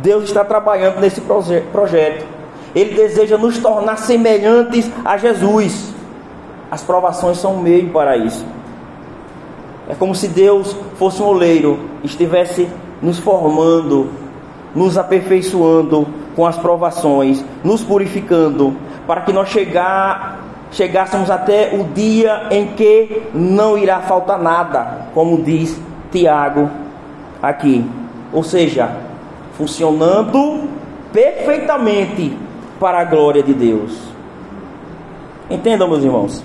[0.03, 2.27] Deus está trabalhando nesse proje projeto.
[2.75, 5.95] Ele deseja nos tornar semelhantes a Jesus.
[6.71, 8.45] As provações são um meio para isso.
[9.89, 12.69] É como se Deus fosse um oleiro, estivesse
[13.01, 14.09] nos formando,
[14.75, 22.49] nos aperfeiçoando com as provações, nos purificando, para que nós chegar, chegássemos até o dia
[22.51, 25.81] em que não irá faltar nada, como diz
[26.11, 26.69] Tiago
[27.43, 27.89] aqui.
[28.33, 28.97] Ou seja,
[29.57, 30.69] funcionando
[31.13, 32.37] perfeitamente
[32.81, 33.99] para a glória de Deus.
[35.49, 36.45] Entendam, meus irmãos.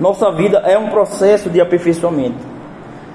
[0.00, 2.48] Nossa vida é um processo de aperfeiçoamento.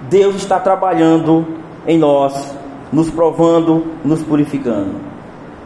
[0.10, 1.46] Deus está trabalhando
[1.88, 2.56] em nós,
[2.94, 4.96] nos provando, nos purificando.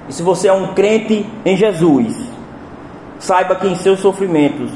[0.08, 2.16] E se você é um crente em Jesus,
[3.20, 4.72] saiba que em seus sofrimentos,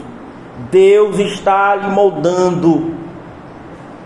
[0.69, 2.93] Deus está lhe moldando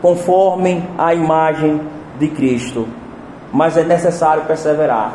[0.02, 1.82] conforme a imagem
[2.20, 2.88] de Cristo
[3.52, 5.14] mas é necessário perseverar.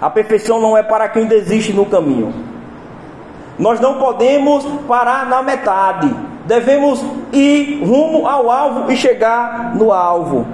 [0.00, 2.32] A perfeição não é para quem desiste no caminho.
[3.58, 6.14] Nós não podemos parar na metade.
[6.44, 10.46] Devemos ir rumo ao alvo e chegar no alvo.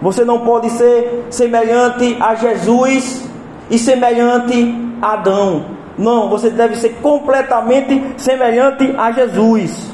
[0.00, 3.28] Você não pode ser semelhante a Jesus
[3.70, 5.64] e semelhante a Adão.
[5.96, 9.92] Não, você deve ser completamente semelhante a Jesus.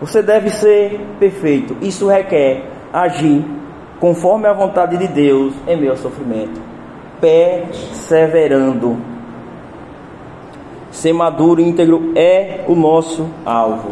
[0.00, 1.76] Você deve ser perfeito.
[1.82, 3.44] Isso requer agir
[4.00, 6.60] conforme a vontade de Deus em ao sofrimento,
[7.20, 9.13] perseverando.
[10.94, 13.90] Ser maduro e íntegro é o nosso alvo.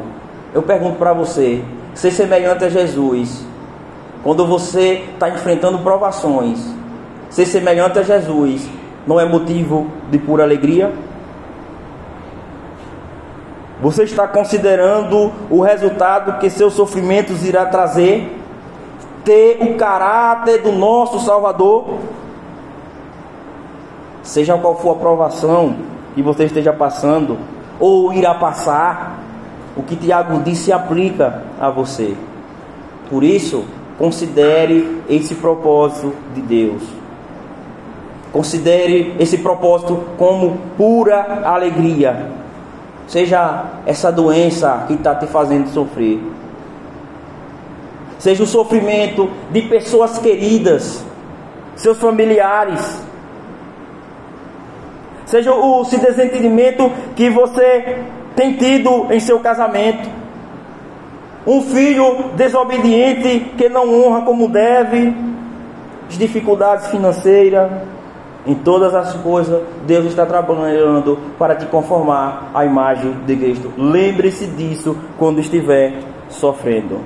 [0.54, 1.62] Eu pergunto para você:
[1.94, 3.44] ser semelhante a Jesus,
[4.22, 6.64] quando você está enfrentando provações,
[7.28, 8.70] ser semelhante a Jesus
[9.04, 10.92] não é motivo de pura alegria?
[13.80, 18.38] Você está considerando o resultado que seus sofrimentos irá trazer?
[19.24, 21.98] Ter o caráter do nosso Salvador?
[24.22, 27.38] Seja qual for a provação que você esteja passando,
[27.80, 29.18] ou irá passar,
[29.76, 32.14] o que Tiago disse se aplica a você.
[33.08, 33.64] Por isso,
[33.98, 36.82] considere esse propósito de Deus.
[38.32, 42.42] Considere esse propósito como pura alegria
[43.12, 46.18] seja essa doença que está te fazendo sofrer,
[48.18, 51.04] seja o sofrimento de pessoas queridas,
[51.76, 53.02] seus familiares,
[55.32, 58.00] seja o se desentendimento que você
[58.36, 60.06] tem tido em seu casamento,
[61.46, 65.16] um filho desobediente que não honra como deve,
[66.06, 67.70] as dificuldades financeiras,
[68.46, 73.72] em todas as coisas, Deus está trabalhando para te conformar à imagem de Cristo.
[73.78, 75.94] Lembre-se disso quando estiver
[76.28, 77.00] sofrendo.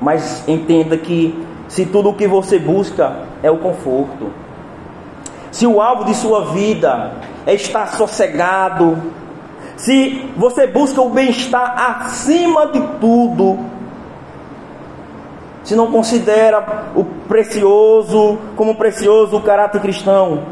[0.00, 1.36] Mas entenda que
[1.66, 4.30] se tudo o que você busca é o conforto,
[5.52, 7.12] se o alvo de sua vida
[7.46, 8.96] é estar sossegado,
[9.76, 13.58] se você busca o bem-estar acima de tudo,
[15.62, 20.42] se não considera o precioso como precioso o caráter cristão,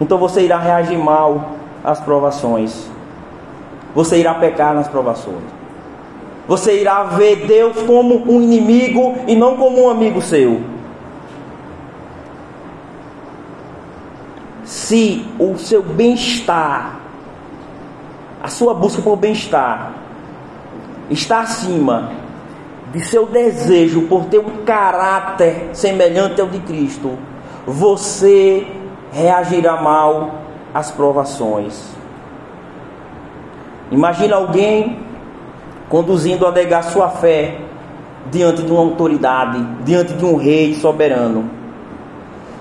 [0.00, 1.50] então você irá reagir mal
[1.84, 2.90] às provações.
[3.94, 5.44] Você irá pecar nas provações.
[6.48, 10.71] Você irá ver Deus como um inimigo e não como um amigo seu.
[14.64, 17.00] Se o seu bem-estar,
[18.42, 19.92] a sua busca por bem-estar,
[21.10, 22.10] está acima
[22.92, 27.18] de seu desejo por ter um caráter semelhante ao de Cristo,
[27.66, 28.66] você
[29.12, 30.42] reagirá mal
[30.74, 31.92] às provações.
[33.90, 34.98] Imagina alguém
[35.88, 37.58] conduzindo a negar sua fé
[38.30, 41.50] diante de uma autoridade, diante de um rei soberano.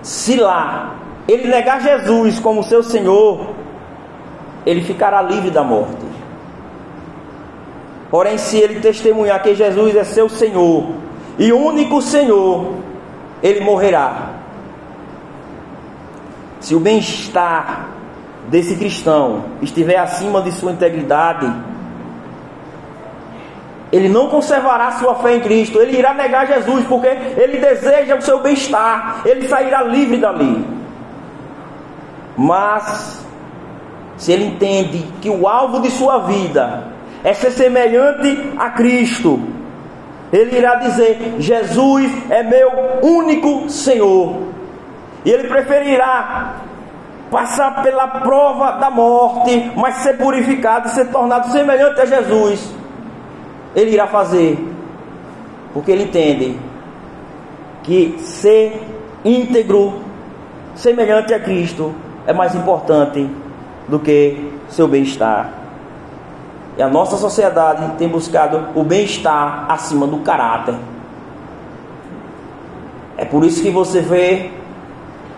[0.01, 0.95] Se lá
[1.31, 3.51] ele negar Jesus como seu Senhor,
[4.65, 6.05] ele ficará livre da morte.
[8.09, 10.89] Porém, se ele testemunhar que Jesus é seu Senhor
[11.39, 12.73] e único Senhor,
[13.41, 14.31] ele morrerá.
[16.59, 17.87] Se o bem-estar
[18.49, 21.49] desse cristão estiver acima de sua integridade,
[23.89, 28.21] ele não conservará sua fé em Cristo, ele irá negar Jesus, porque ele deseja o
[28.21, 30.80] seu bem-estar, ele sairá livre dali.
[32.37, 33.25] Mas,
[34.17, 36.91] se ele entende que o alvo de sua vida
[37.23, 39.39] é ser semelhante a Cristo.
[40.31, 42.71] Ele irá dizer: Jesus é meu
[43.01, 44.37] único Senhor.
[45.23, 46.55] E ele preferirá
[47.29, 52.73] passar pela prova da morte, mas ser purificado e ser tornado semelhante a Jesus.
[53.75, 54.57] Ele irá fazer,
[55.73, 56.59] porque ele entende
[57.83, 58.83] que ser
[59.23, 60.01] íntegro,
[60.75, 61.93] semelhante a Cristo,
[62.27, 63.29] é mais importante
[63.87, 65.49] do que seu bem-estar.
[66.77, 70.75] E a nossa sociedade tem buscado o bem-estar acima do caráter.
[73.17, 74.51] É por isso que você vê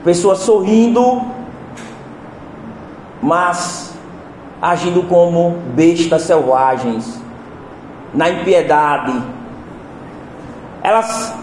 [0.03, 1.21] pessoas sorrindo,
[3.21, 3.93] mas
[4.61, 7.19] agindo como bestas selvagens,
[8.13, 9.21] na impiedade.
[10.81, 11.33] Elas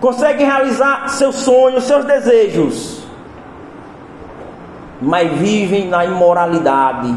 [0.00, 3.05] conseguem realizar seus sonhos, seus desejos,
[5.00, 7.14] mas vivem na imoralidade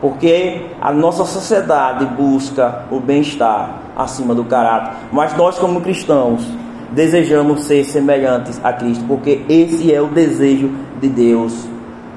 [0.00, 6.46] porque a nossa sociedade busca o bem-estar acima do caráter, mas nós, como cristãos,
[6.92, 10.70] desejamos ser semelhantes a Cristo, porque esse é o desejo
[11.00, 11.66] de Deus.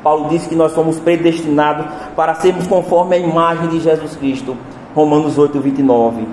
[0.04, 4.56] Paulo disse que nós somos predestinados para sermos conforme a imagem de Jesus Cristo.
[4.94, 6.28] Romanos 8, 29.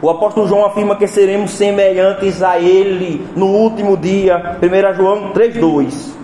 [0.00, 4.58] O apóstolo João afirma que seremos semelhantes a Ele no último dia.
[4.60, 6.21] 1 João 3,2.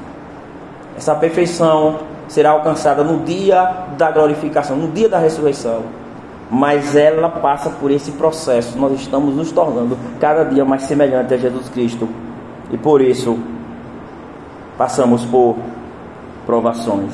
[0.99, 5.83] Essa perfeição será alcançada no dia da glorificação, no dia da ressurreição.
[6.51, 8.77] Mas ela passa por esse processo.
[8.77, 12.09] Nós estamos nos tornando cada dia mais semelhante a Jesus Cristo.
[12.73, 13.39] E por isso
[14.77, 15.57] passamos por
[16.45, 17.13] provações.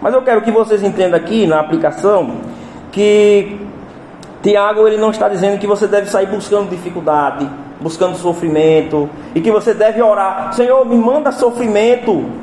[0.00, 2.38] Mas eu quero que vocês entendam aqui na aplicação
[2.90, 3.60] que
[4.42, 7.48] Tiago ele não está dizendo que você deve sair buscando dificuldade,
[7.80, 10.52] buscando sofrimento e que você deve orar.
[10.52, 12.42] Senhor, me manda sofrimento.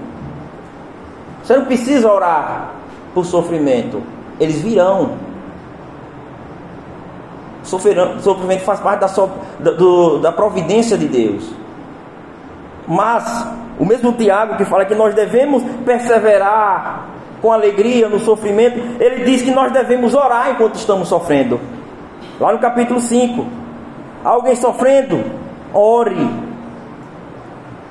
[1.44, 2.72] Você não precisa orar
[3.14, 4.02] por sofrimento.
[4.40, 5.12] Eles virão.
[7.64, 9.30] Sofrimento faz parte da, so,
[9.60, 11.52] da, do, da providência de Deus.
[12.88, 13.46] Mas
[13.78, 17.06] o mesmo Tiago que fala que nós devemos perseverar
[17.42, 21.60] com alegria no sofrimento, ele diz que nós devemos orar enquanto estamos sofrendo.
[22.40, 23.46] Lá no capítulo 5.
[24.24, 25.24] Alguém sofrendo?
[25.74, 26.30] Ore.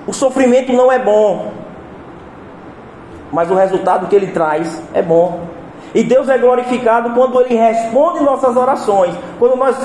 [0.07, 1.53] O sofrimento não é bom,
[3.33, 5.41] mas o resultado que ele traz é bom.
[5.95, 9.77] E Deus é glorificado quando ele responde nossas orações, quando nós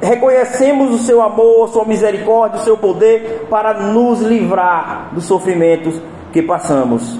[0.00, 6.00] reconhecemos o seu amor, sua misericórdia, o seu poder para nos livrar dos sofrimentos
[6.32, 7.18] que passamos.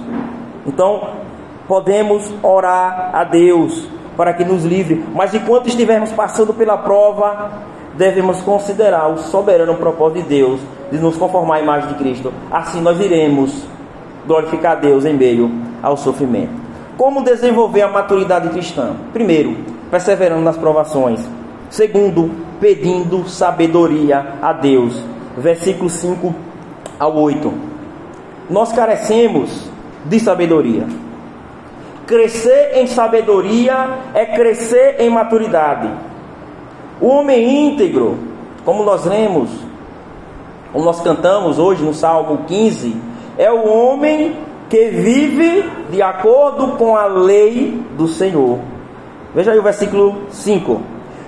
[0.67, 1.09] Então,
[1.69, 3.87] podemos orar a Deus
[4.17, 7.51] para que nos livre, mas enquanto estivermos passando pela prova,
[7.95, 10.61] devemos considerar o soberano propósito de Deus
[10.91, 12.33] de nos conformar à imagem de Cristo.
[12.51, 13.65] Assim nós iremos
[14.31, 15.51] glorificar a Deus em meio
[15.83, 16.53] ao sofrimento.
[16.97, 18.95] Como desenvolver a maturidade cristã?
[19.13, 19.57] Primeiro,
[19.91, 21.29] perseverando nas provações.
[21.69, 25.03] Segundo, pedindo sabedoria a Deus.
[25.37, 26.33] Versículo 5
[26.97, 27.53] ao 8.
[28.49, 29.69] Nós carecemos
[30.05, 30.87] de sabedoria.
[32.07, 35.91] Crescer em sabedoria é crescer em maturidade.
[37.01, 38.17] O homem íntegro,
[38.65, 39.51] como nós lemos,
[40.73, 43.10] como nós cantamos hoje no Salmo 15,
[43.41, 44.37] é o homem
[44.69, 48.59] que vive de acordo com a lei do Senhor.
[49.35, 50.83] Veja aí o versículo 5.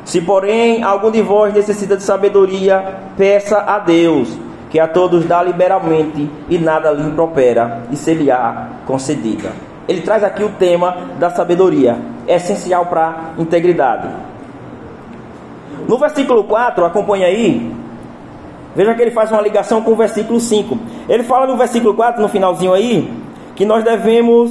[0.04, 4.28] Se, porém, algum de vós necessita de sabedoria, peça a Deus,
[4.68, 9.50] que a todos dá liberalmente e nada lhe impropera, e se lhe há concedida.
[9.88, 11.96] Ele traz aqui o tema da sabedoria,
[12.26, 14.08] é essencial para a integridade.
[15.88, 17.74] No versículo 4, acompanha aí,
[18.74, 20.78] veja que ele faz uma ligação com o versículo 5.
[21.08, 23.12] Ele fala no versículo 4, no finalzinho aí,
[23.54, 24.50] que nós devemos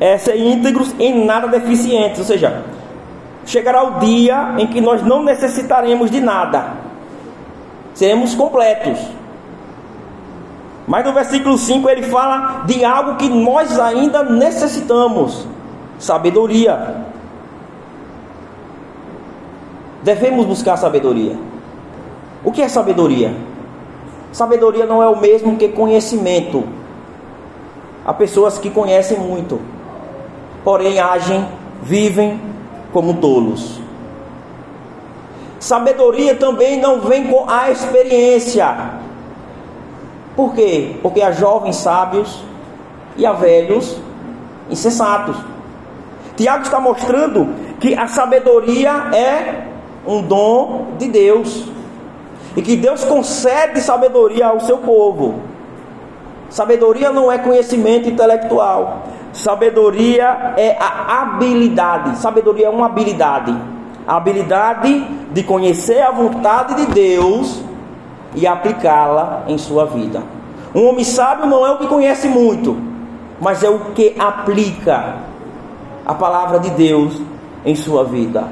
[0.00, 2.62] é, ser íntegros em nada deficientes, ou seja,
[3.44, 6.74] chegará o dia em que nós não necessitaremos de nada,
[7.94, 8.98] seremos completos.
[10.86, 15.46] Mas no versículo 5 ele fala de algo que nós ainda necessitamos:
[15.98, 17.04] sabedoria.
[20.02, 21.36] Devemos buscar sabedoria.
[22.44, 23.34] O que é sabedoria?
[24.32, 26.64] Sabedoria não é o mesmo que conhecimento.
[28.04, 29.60] Há pessoas que conhecem muito,
[30.62, 31.46] porém agem,
[31.82, 32.40] vivem
[32.92, 33.80] como tolos.
[35.58, 38.92] Sabedoria também não vem com a experiência.
[40.36, 40.96] Por quê?
[41.02, 42.44] Porque há jovens sábios
[43.16, 43.96] e há velhos
[44.70, 45.36] insensatos.
[46.36, 47.48] Tiago está mostrando
[47.80, 49.66] que a sabedoria é
[50.06, 51.64] um dom de Deus.
[52.56, 55.40] E que Deus concede sabedoria ao seu povo.
[56.48, 59.02] Sabedoria não é conhecimento intelectual.
[59.32, 62.16] Sabedoria é a habilidade.
[62.18, 63.54] Sabedoria é uma habilidade.
[64.06, 67.60] A habilidade de conhecer a vontade de Deus
[68.34, 70.22] e aplicá-la em sua vida.
[70.74, 72.76] Um homem sábio não é o que conhece muito,
[73.40, 75.16] mas é o que aplica
[76.06, 77.20] a palavra de Deus
[77.64, 78.44] em sua vida.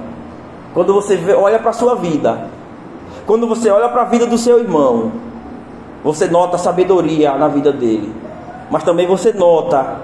[0.74, 2.50] Quando você olha para a sua vida,
[3.26, 5.12] quando você olha para a vida do seu irmão,
[6.02, 8.12] você nota sabedoria na vida dele,
[8.70, 9.98] mas também você nota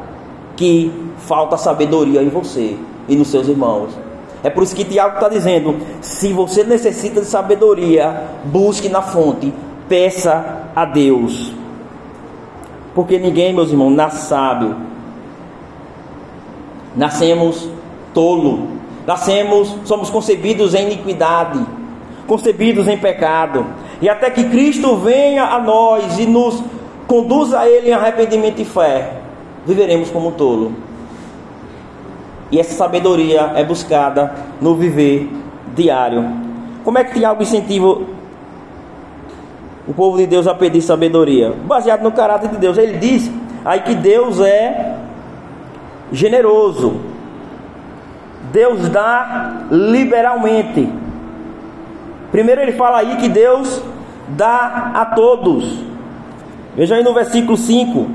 [0.57, 2.77] que falta sabedoria em você
[3.09, 3.91] e nos seus irmãos.
[4.43, 9.53] É por isso que Tiago está dizendo: se você necessita de sabedoria, busque na fonte,
[9.89, 11.53] peça a Deus.
[12.95, 14.77] Porque ninguém, meus irmãos, nasce sábio.
[16.97, 17.69] Nascemos
[18.13, 18.81] tolo.
[19.07, 21.65] Nascemos, somos concebidos em iniquidade,
[22.31, 23.67] concebidos em pecado.
[24.01, 26.63] E até que Cristo venha a nós e nos
[27.09, 29.15] conduza a Ele em arrependimento e fé,
[29.67, 30.73] viveremos como tolo.
[32.53, 35.29] E essa sabedoria é buscada no viver
[35.75, 36.25] diário.
[36.85, 37.99] Como é que Tiago incentiva
[39.89, 42.79] o povo de Deus a pedir sabedoria, baseado no caráter de Deus.
[42.79, 43.29] Ele diz
[43.65, 44.95] aí que Deus é
[46.13, 47.01] generoso.
[48.53, 51.10] Deus dá liberalmente.
[52.31, 53.83] Primeiro ele fala aí que Deus
[54.29, 55.85] dá a todos.
[56.77, 58.07] Veja aí no versículo 5.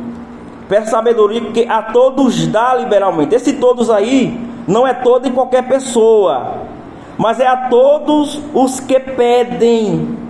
[0.69, 3.35] Peça sabedoria que a todos dá liberalmente.
[3.35, 6.53] Esse todos aí não é todo e qualquer pessoa,
[7.17, 10.25] mas é a todos os que pedem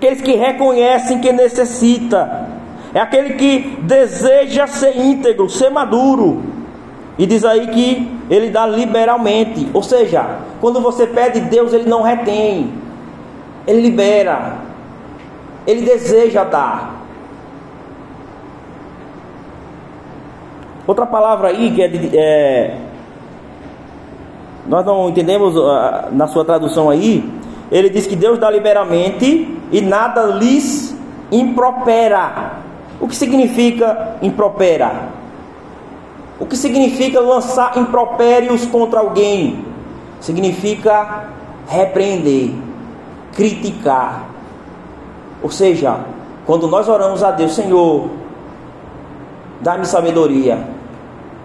[0.00, 2.48] aqueles que reconhecem que necessita,
[2.94, 6.42] é aquele que deseja ser íntegro, ser maduro.
[7.18, 9.68] E diz aí que ele dá liberalmente.
[9.74, 12.72] Ou seja, quando você pede Deus, ele não retém.
[13.66, 14.58] Ele libera.
[15.66, 17.00] Ele deseja dar.
[20.86, 22.76] Outra palavra aí que é, é
[24.66, 27.28] nós não entendemos uh, na sua tradução aí,
[27.70, 30.94] ele diz que Deus dá liberalmente e nada lhes
[31.30, 32.52] impropera.
[33.00, 35.08] O que significa impropera?
[36.38, 39.64] O que significa lançar impropérios contra alguém?
[40.20, 41.28] Significa
[41.66, 42.52] repreender,
[43.34, 44.26] criticar.
[45.42, 46.00] Ou seja,
[46.46, 48.08] quando nós oramos a Deus, Senhor,
[49.60, 50.58] dá-me sabedoria.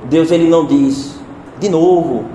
[0.05, 1.19] Deus ele não diz,
[1.59, 2.25] de novo,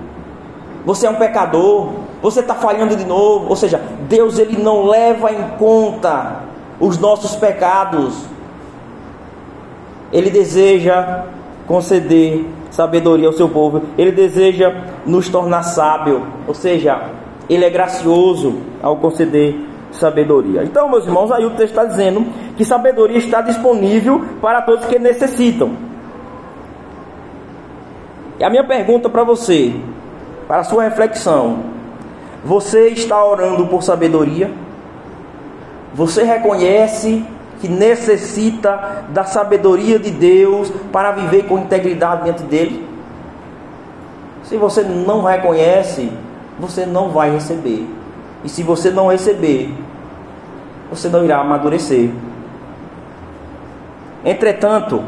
[0.85, 1.91] você é um pecador,
[2.23, 3.49] você está falhando de novo.
[3.49, 6.43] Ou seja, Deus ele não leva em conta
[6.79, 8.25] os nossos pecados.
[10.13, 11.25] Ele deseja
[11.67, 13.83] conceder sabedoria ao seu povo.
[13.97, 14.75] Ele deseja
[15.07, 17.01] nos tornar sábio, ou seja,
[17.55, 19.57] ele é gracioso ao conceder
[19.91, 20.63] sabedoria.
[20.63, 22.25] Então, meus irmãos, aí o texto está dizendo
[22.57, 25.73] que sabedoria está disponível para todos que necessitam.
[28.39, 29.75] E a minha pergunta para você,
[30.47, 31.65] para a sua reflexão:
[32.45, 34.49] você está orando por sabedoria?
[35.93, 37.25] Você reconhece
[37.61, 42.89] que necessita da sabedoria de Deus para viver com integridade diante dele?
[44.45, 46.13] Se você não reconhece,
[46.61, 47.89] você não vai receber.
[48.45, 49.75] E se você não receber,
[50.91, 52.11] você não irá amadurecer.
[54.25, 55.03] Entretanto,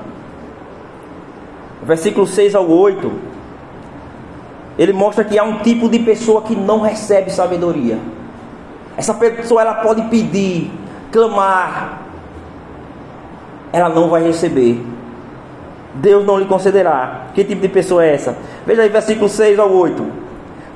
[1.82, 3.12] versículo 6 ao 8,
[4.78, 7.98] ele mostra que há um tipo de pessoa que não recebe sabedoria.
[8.96, 10.70] Essa pessoa ela pode pedir,
[11.10, 12.00] clamar,
[13.72, 14.82] ela não vai receber.
[15.94, 17.26] Deus não lhe concederá.
[17.34, 18.36] Que tipo de pessoa é essa?
[18.66, 20.21] Veja aí, versículo 6 ao 8.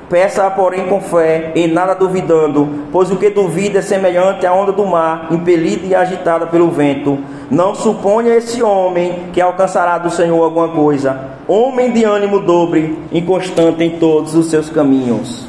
[0.09, 4.71] Peça, porém, com fé, e nada duvidando, pois o que duvida é semelhante à onda
[4.71, 7.17] do mar, impelida e agitada pelo vento.
[7.51, 11.19] Não suponha esse homem que alcançará do Senhor alguma coisa.
[11.45, 15.45] Homem de ânimo dobre, inconstante em todos os seus caminhos.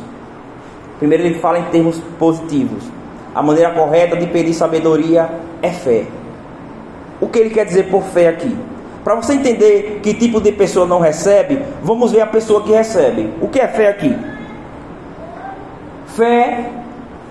[0.99, 2.83] Primeiro, ele fala em termos positivos.
[3.33, 5.31] A maneira correta de pedir sabedoria
[5.63, 6.05] é fé.
[7.21, 8.57] O que ele quer dizer por fé aqui?
[9.05, 13.33] Para você entender que tipo de pessoa não recebe, vamos ver a pessoa que recebe.
[13.41, 14.17] O que é fé aqui?
[16.19, 16.73] Fé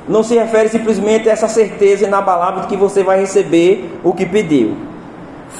[0.08, 4.26] não se refere simplesmente a essa certeza inabalável de que você vai receber o que
[4.26, 4.78] pediu.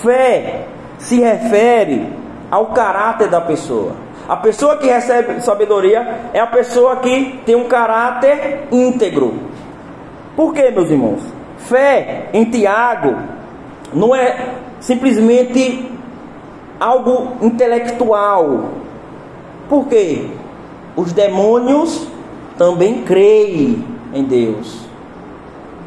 [0.02, 0.66] Fé
[0.98, 2.08] se refere
[2.50, 3.92] ao caráter da pessoa.
[4.30, 9.34] A pessoa que recebe sabedoria é a pessoa que tem um caráter íntegro.
[10.34, 11.22] Por quê, meus irmãos?
[11.58, 13.14] Fé em Tiago
[13.94, 15.92] não é simplesmente
[16.80, 18.70] algo intelectual.
[19.68, 20.28] Por quê?
[20.96, 22.08] Os demônios
[22.58, 23.84] também creem
[24.14, 24.86] em Deus.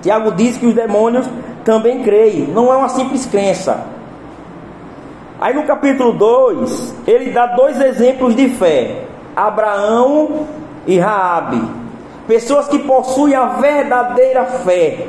[0.02, 1.28] Tiago diz que os demônios
[1.64, 3.86] também creem, não é uma simples crença.
[5.40, 9.04] Aí no capítulo 2, ele dá dois exemplos de fé:
[9.34, 10.46] Abraão
[10.86, 11.62] e Raabe.
[12.26, 15.08] Pessoas que possuem a verdadeira fé.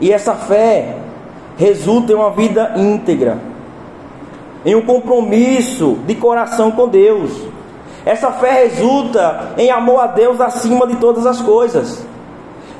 [0.00, 0.96] E essa fé
[1.58, 3.38] resulta em uma vida íntegra,
[4.64, 7.49] em um compromisso de coração com Deus.
[8.04, 12.04] Essa fé resulta em amor a Deus acima de todas as coisas.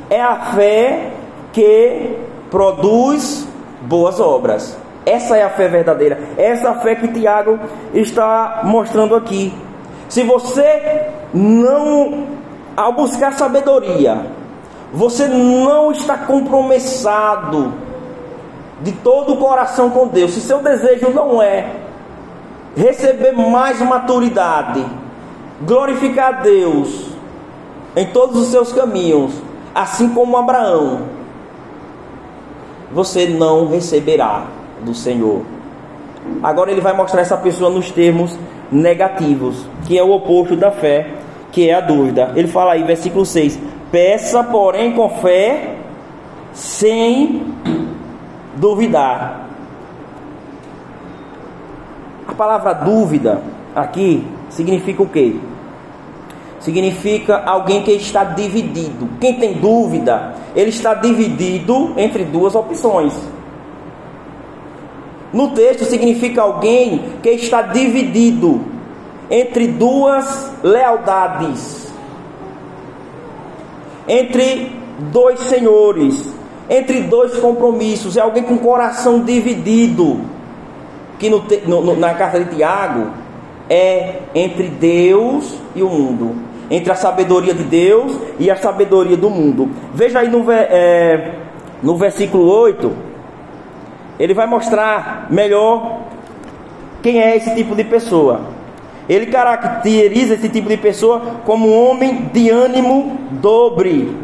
[0.09, 1.13] É a fé
[1.53, 2.17] que
[2.51, 3.47] produz
[3.83, 4.77] boas obras.
[5.05, 6.19] Essa é a fé verdadeira.
[6.37, 7.59] Essa é fé que Tiago
[7.93, 9.53] está mostrando aqui.
[10.09, 12.27] Se você não,
[12.77, 14.27] ao buscar sabedoria,
[14.93, 17.73] você não está compromissado
[18.83, 21.71] de todo o coração com Deus, se seu desejo não é
[22.77, 24.85] receber mais maturidade,
[25.61, 27.11] glorificar Deus
[27.97, 29.33] em todos os seus caminhos,
[29.75, 31.03] assim como Abraão,
[32.93, 34.45] você não receberá
[34.83, 35.43] do Senhor.
[36.43, 38.37] Agora ele vai mostrar essa pessoa nos termos
[38.71, 41.11] negativos, que é o oposto da fé,
[41.51, 42.33] que é a dúvida.
[42.37, 43.59] Ele fala aí, versículo 6:
[43.91, 45.77] Peça, porém, com fé,
[46.53, 47.43] sem
[48.57, 49.49] duvidar.
[52.29, 53.43] A palavra dúvida
[53.75, 55.37] aqui significa o quê?
[56.61, 59.09] Significa alguém que está dividido.
[59.19, 63.15] Quem tem dúvida, ele está dividido entre duas opções.
[65.33, 68.61] No texto significa alguém que está dividido
[69.31, 71.91] entre duas lealdades,
[74.09, 74.73] entre
[75.13, 76.35] dois senhores,
[76.69, 80.21] entre dois compromissos, é alguém com coração dividido.
[81.19, 83.11] Que no, no, na carta de Tiago,
[83.71, 86.35] é entre Deus e o mundo,
[86.69, 89.71] entre a sabedoria de Deus e a sabedoria do mundo.
[89.95, 91.35] Veja aí no, é,
[91.81, 92.93] no versículo 8,
[94.19, 96.01] ele vai mostrar melhor
[97.01, 98.41] quem é esse tipo de pessoa.
[99.09, 104.17] Ele caracteriza esse tipo de pessoa como um homem de ânimo dobre,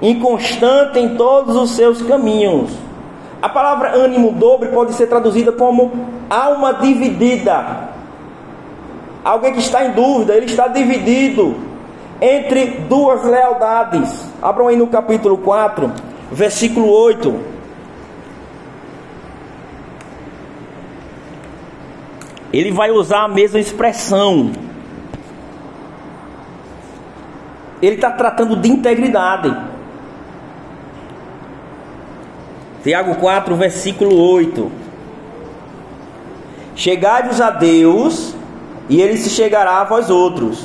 [0.00, 2.70] inconstante em todos os seus caminhos.
[3.42, 5.90] A palavra ânimo dobre pode ser traduzida como
[6.28, 7.89] alma dividida.
[9.24, 11.56] Alguém que está em dúvida, ele está dividido
[12.20, 14.26] entre duas lealdades.
[14.40, 15.92] Abram aí no capítulo 4,
[16.30, 17.50] versículo 8.
[22.52, 24.52] Ele vai usar a mesma expressão.
[27.80, 29.56] Ele está tratando de integridade.
[32.82, 34.70] Tiago 4, versículo 8.
[36.74, 38.34] Chegai-vos a Deus,
[38.90, 40.64] e ele se chegará a vós outros.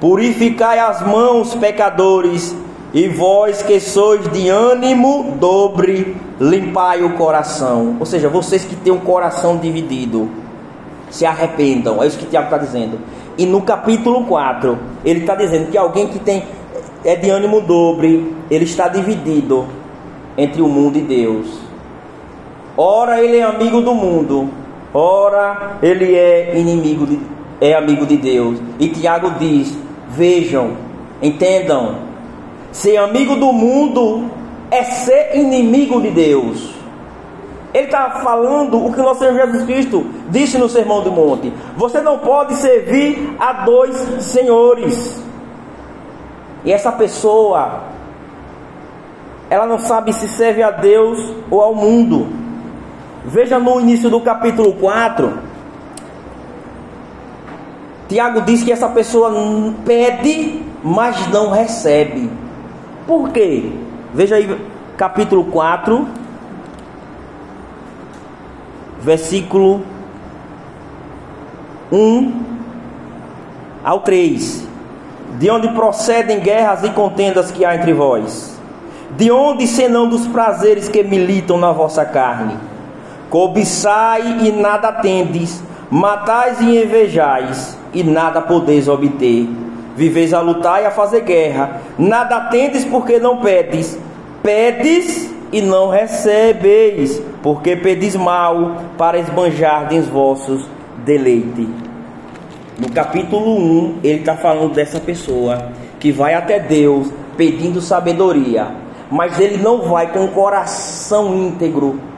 [0.00, 2.56] Purificai as mãos, pecadores,
[2.94, 7.96] e vós que sois de ânimo dobre, limpai o coração.
[7.98, 10.30] Ou seja, vocês que têm um coração dividido,
[11.10, 12.00] se arrependam.
[12.00, 13.00] É isso que Tiago está dizendo.
[13.36, 16.44] E no capítulo 4, ele está dizendo que alguém que tem
[17.04, 19.66] é de ânimo dobre, ele está dividido
[20.38, 21.58] entre o mundo e Deus.
[22.76, 24.50] Ora ele é amigo do mundo,
[24.94, 27.20] ora ele é inimigo de,
[27.60, 28.58] é amigo de Deus.
[28.78, 29.76] E Tiago diz:
[30.08, 30.76] vejam,
[31.20, 31.96] entendam,
[32.70, 34.30] ser amigo do mundo
[34.70, 36.72] é ser inimigo de Deus.
[37.72, 41.52] Ele está falando o que o nosso Senhor Jesus Cristo disse no Sermão do Monte:
[41.76, 45.22] Você não pode servir a dois senhores.
[46.64, 47.82] E essa pessoa
[49.50, 52.43] ela não sabe se serve a Deus ou ao mundo.
[53.24, 55.32] Veja no início do capítulo 4,
[58.06, 59.32] Tiago diz que essa pessoa
[59.84, 62.30] pede, mas não recebe.
[63.06, 63.72] Por quê?
[64.12, 64.60] Veja aí,
[64.96, 66.06] capítulo 4,
[69.00, 69.82] versículo
[71.90, 72.32] 1
[73.82, 74.68] ao 3.
[75.38, 78.58] De onde procedem guerras e contendas que há entre vós?
[79.16, 82.73] De onde senão dos prazeres que militam na vossa carne?
[83.34, 85.60] Cobiçai e nada tendes,
[85.90, 89.48] matais e invejais, e nada podeis obter.
[89.96, 93.98] Viveis a lutar e a fazer guerra, nada tendes porque não pedes,
[94.40, 100.64] pedes e não recebeis, porque pedis mal para esbanjardes vossos
[100.98, 101.68] deleite.
[102.78, 108.68] No capítulo 1, ele está falando dessa pessoa que vai até Deus pedindo sabedoria,
[109.10, 112.13] mas ele não vai com o coração íntegro,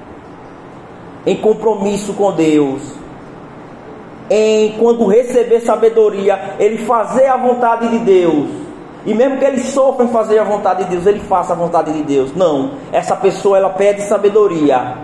[1.27, 2.81] em compromisso com Deus,
[4.31, 8.49] em quando receber sabedoria, ele fazer a vontade de Deus.
[9.05, 11.93] E mesmo que ele sofra em fazer a vontade de Deus, ele faça a vontade
[11.93, 12.35] de Deus.
[12.35, 14.97] Não, essa pessoa ela pede sabedoria,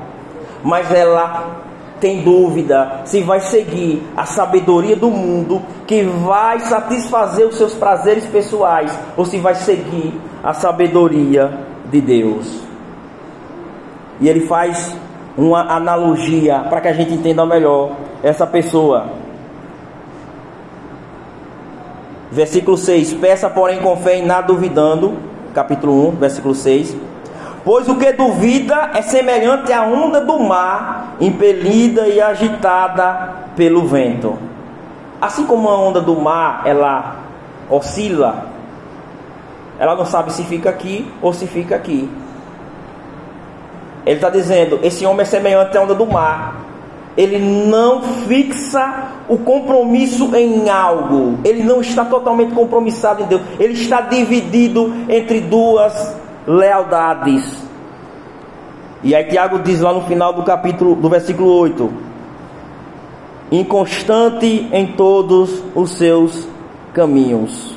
[0.63, 1.63] mas ela
[2.01, 8.27] tem dúvida se vai seguir a sabedoria do mundo que vai satisfazer os seus prazeres
[8.27, 10.13] pessoais ou se vai seguir
[10.43, 12.61] a sabedoria de Deus.
[14.21, 14.97] E ele faz
[15.37, 19.07] uma analogia para que a gente entenda melhor essa pessoa.
[22.31, 25.15] Versículo 6: Peça, porém, com fé e nada duvidando.
[25.55, 26.97] Capítulo 1, versículo 6.
[27.65, 34.37] Pois o que duvida é semelhante à onda do mar, impelida e agitada pelo vento.
[35.21, 37.17] Assim como a onda do mar, ela
[37.71, 38.53] oscila
[39.83, 42.09] ela não sabe se fica aqui ou se fica aqui.
[44.05, 46.63] Ele está dizendo: esse homem é semelhante à onda do mar.
[47.17, 51.39] Ele não fixa o compromisso em algo.
[51.45, 53.43] Ele não está totalmente compromissado em Deus.
[53.61, 57.63] Ele está dividido entre duas lealdades.
[59.05, 61.93] E aí Tiago diz lá no final do capítulo, do versículo 8:
[63.51, 66.49] inconstante em todos os seus
[66.95, 67.77] caminhos.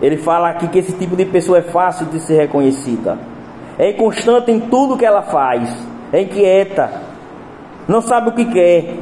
[0.00, 3.18] Ele fala aqui que esse tipo de pessoa é fácil de ser reconhecida.
[3.80, 5.74] É inconstante em tudo que ela faz.
[6.12, 6.90] É inquieta.
[7.88, 8.96] Não sabe o que quer.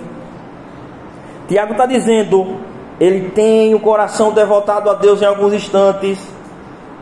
[1.49, 2.59] Tiago está dizendo:
[3.01, 6.24] ele tem o coração devotado a Deus em alguns instantes,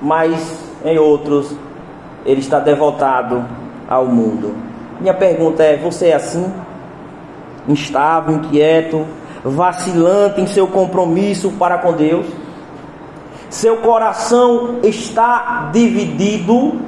[0.01, 1.55] mas em outros
[2.25, 3.45] ele está devotado
[3.87, 4.55] ao mundo.
[4.99, 6.51] Minha pergunta é: você é assim?
[7.69, 9.05] Instável, inquieto,
[9.45, 12.25] vacilante em seu compromisso para com Deus?
[13.51, 16.81] seu coração está dividido,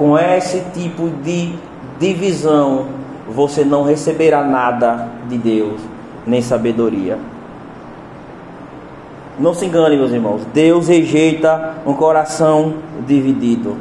[0.00, 1.52] com esse tipo de
[1.98, 2.86] divisão,
[3.28, 5.78] você não receberá nada de Deus,
[6.26, 7.18] nem sabedoria.
[9.38, 10.40] Não se engane, meus irmãos.
[10.54, 12.76] Deus rejeita um coração
[13.06, 13.76] dividido.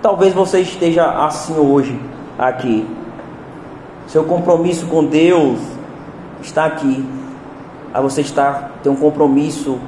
[0.00, 2.00] Talvez você esteja assim hoje,
[2.38, 2.86] aqui.
[4.06, 5.58] Seu compromisso com Deus
[6.40, 7.04] está aqui.
[7.92, 9.78] Aí você está tem um compromisso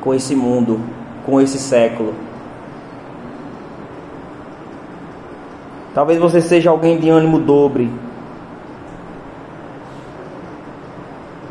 [0.00, 0.80] com esse mundo,
[1.26, 2.27] com esse século.
[5.98, 7.90] Talvez você seja alguém de ânimo dobre.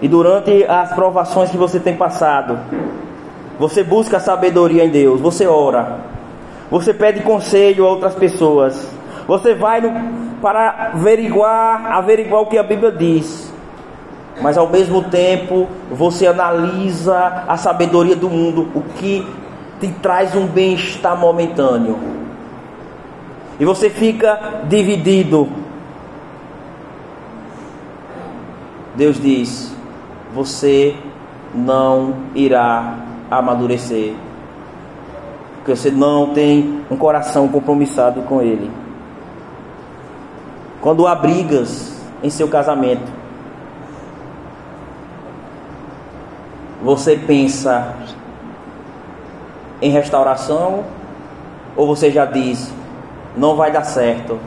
[0.02, 2.58] E durante as provações que você tem passado,
[3.60, 5.98] você busca sabedoria em Deus, você ora,
[6.72, 8.90] você pede conselho a outras pessoas,
[9.28, 13.54] você vai no, para averiguar, averiguar o que a Bíblia diz,
[14.42, 19.28] mas ao mesmo tempo você analisa a sabedoria do mundo, o que
[19.82, 22.00] te traz um bem-estar momentâneo,
[23.60, 25.48] e você fica dividido.
[28.96, 29.76] Deus diz:
[30.34, 30.96] você
[31.54, 32.96] não irá
[33.30, 34.14] amadurecer.
[35.58, 38.72] Porque você não tem um coração compromissado com Ele.
[40.80, 43.12] Quando há brigas em seu casamento,
[46.82, 47.96] você pensa
[49.82, 50.86] em restauração
[51.76, 52.72] ou você já diz
[53.38, 54.40] não vai dar certo?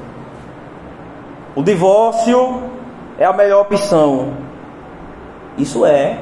[1.55, 2.63] O divórcio
[3.19, 4.33] é a melhor opção.
[5.57, 6.19] Isso é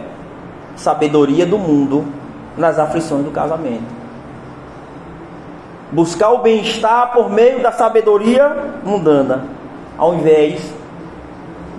[0.76, 2.04] sabedoria do mundo
[2.56, 3.98] nas aflições do casamento.
[5.90, 9.44] Buscar o bem-estar por meio da sabedoria mundana,
[9.96, 10.60] ao invés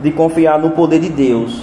[0.02, 1.62] de confiar no poder de Deus,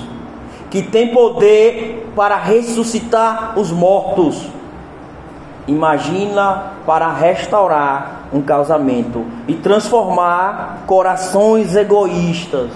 [0.71, 4.49] que tem poder para ressuscitar os mortos.
[5.67, 12.71] Imagina para restaurar um casamento e transformar corações egoístas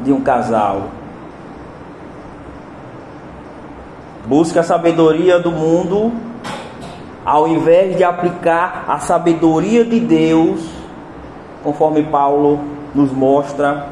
[0.00, 0.88] de um casal.
[4.26, 6.12] Busca a sabedoria do mundo
[7.24, 10.60] ao invés de aplicar a sabedoria de Deus,
[11.62, 12.60] conforme Paulo
[12.94, 13.88] nos mostra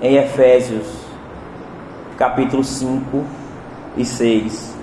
[0.00, 0.86] em Efésios,
[2.16, 3.24] capítulo 5
[3.96, 4.73] e 6.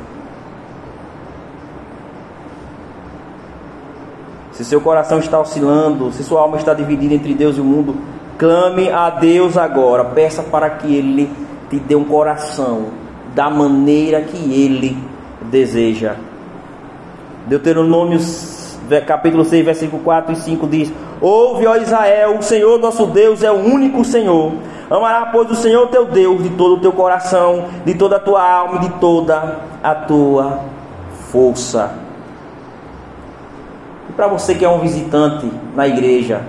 [4.51, 7.95] Se seu coração está oscilando, se sua alma está dividida entre Deus e o mundo,
[8.37, 11.29] clame a Deus agora, peça para que Ele
[11.69, 12.87] te dê um coração
[13.33, 14.97] da maneira que ele
[15.43, 16.15] deseja.
[17.47, 18.19] Deuteronômio
[19.07, 23.51] capítulo 6, versículo 4 e 5 diz: Ouve, ó Israel, o Senhor nosso Deus é
[23.51, 24.51] o único Senhor.
[24.89, 28.43] Amará, pois, o Senhor teu Deus de todo o teu coração, de toda a tua
[28.43, 30.59] alma e de toda a tua
[31.31, 32.10] força.
[34.15, 36.41] Para você que é um visitante na igreja,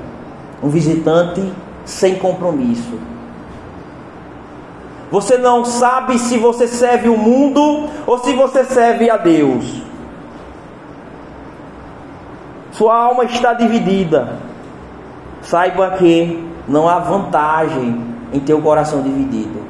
[0.63, 1.53] um visitante
[1.85, 2.99] sem compromisso,
[5.11, 9.83] você não sabe se você serve o mundo ou se você serve a Deus.
[12.73, 14.39] Sua alma está dividida.
[15.43, 18.03] Saiba que não há vantagem
[18.33, 19.61] em ter o coração dividido.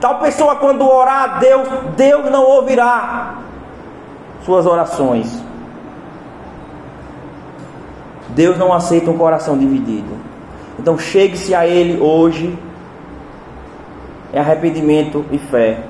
[0.00, 3.38] Tal pessoa, quando orar a Deus, Deus não ouvirá
[4.44, 5.42] suas orações.
[8.34, 10.16] Deus não aceita um coração dividido.
[10.78, 12.56] Então chegue-se a Ele hoje
[14.32, 15.80] é arrependimento e fé.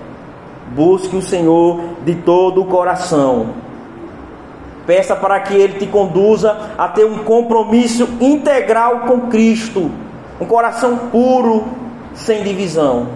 [0.74, 3.50] Busque o Senhor de todo o coração.
[4.86, 9.90] Peça para que Ele te conduza a ter um compromisso integral com Cristo.
[10.40, 11.64] Um coração puro,
[12.14, 13.08] sem divisão,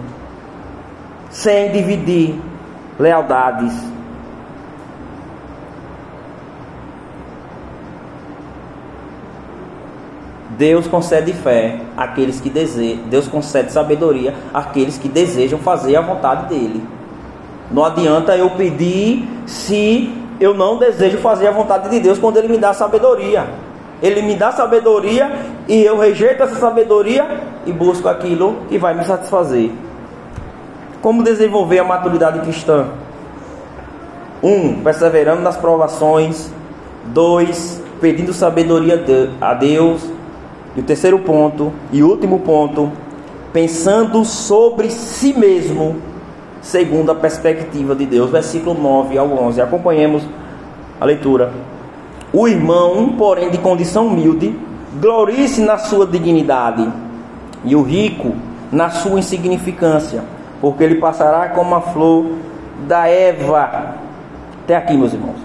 [1.29, 2.35] sem dividir
[2.97, 3.73] lealdades.
[10.57, 16.47] Deus concede fé àqueles que desejam, Deus concede sabedoria àqueles que desejam fazer a vontade
[16.47, 16.83] dele.
[17.71, 22.47] Não adianta eu pedir se eu não desejo fazer a vontade de Deus quando ele
[22.47, 23.47] me dá sabedoria.
[24.01, 25.31] Ele me dá sabedoria
[25.67, 29.71] e eu rejeito essa sabedoria e busco aquilo que vai me satisfazer.
[31.01, 32.87] Como desenvolver a maturidade cristã?
[34.41, 36.51] Um, perseverando nas provações.
[37.05, 39.03] Dois, pedindo sabedoria
[39.41, 40.16] a Deus.
[40.77, 42.91] E o terceiro ponto, e último ponto,
[43.51, 45.95] pensando sobre si mesmo,
[46.61, 49.59] segundo a perspectiva de Deus, versículo 9 ao 11.
[49.59, 50.21] Acompanhemos
[51.01, 51.51] a leitura.
[52.31, 54.55] O irmão, porém, de condição humilde,
[55.01, 56.87] glorie-se na sua dignidade,
[57.65, 58.35] e o rico
[58.71, 60.23] na sua insignificância,
[60.61, 62.33] porque ele passará como a flor
[62.87, 63.95] da Eva.
[64.63, 65.37] Até aqui, meus irmãos.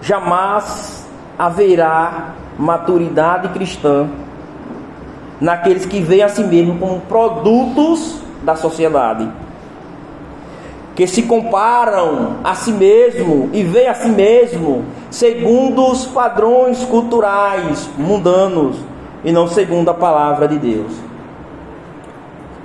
[0.00, 1.04] Jamais
[1.36, 4.06] haverá maturidade cristã
[5.40, 9.26] naqueles que veem a si mesmo como produtos da sociedade,
[10.94, 17.88] que se comparam a si mesmo e veem a si mesmo segundo os padrões culturais
[17.96, 18.76] mundanos
[19.24, 20.92] e não segundo a palavra de Deus.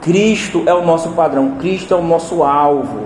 [0.02, 3.06] Cristo é o nosso padrão, Cristo é o nosso alvo.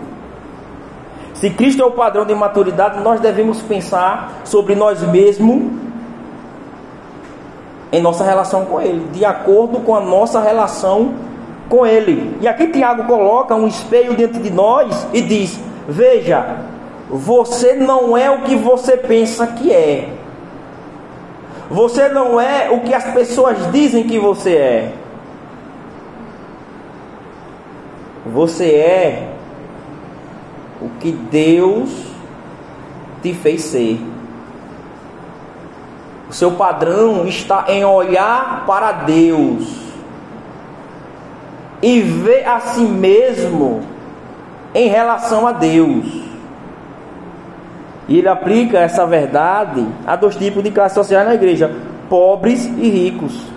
[1.36, 5.89] Se Cristo é o padrão de maturidade, nós devemos pensar sobre nós mesmos
[7.92, 11.14] em nossa relação com Ele, de acordo com a nossa relação
[11.68, 12.38] com Ele.
[12.42, 16.58] E aqui Tiago coloca um espelho dentro de nós e diz: Veja,
[17.10, 20.10] você não é o que você pensa que é.
[21.70, 24.94] Você não é o que as pessoas dizem que você é.
[28.26, 29.30] Você é
[30.82, 31.90] o que Deus
[33.22, 34.00] te fez ser.
[36.30, 39.67] O seu padrão está em olhar para Deus
[41.82, 43.82] e ver a si mesmo
[44.75, 46.05] em relação a Deus.
[48.07, 51.71] E ele aplica essa verdade a dois tipos de classes sociais na igreja:
[52.07, 53.47] pobres e ricos.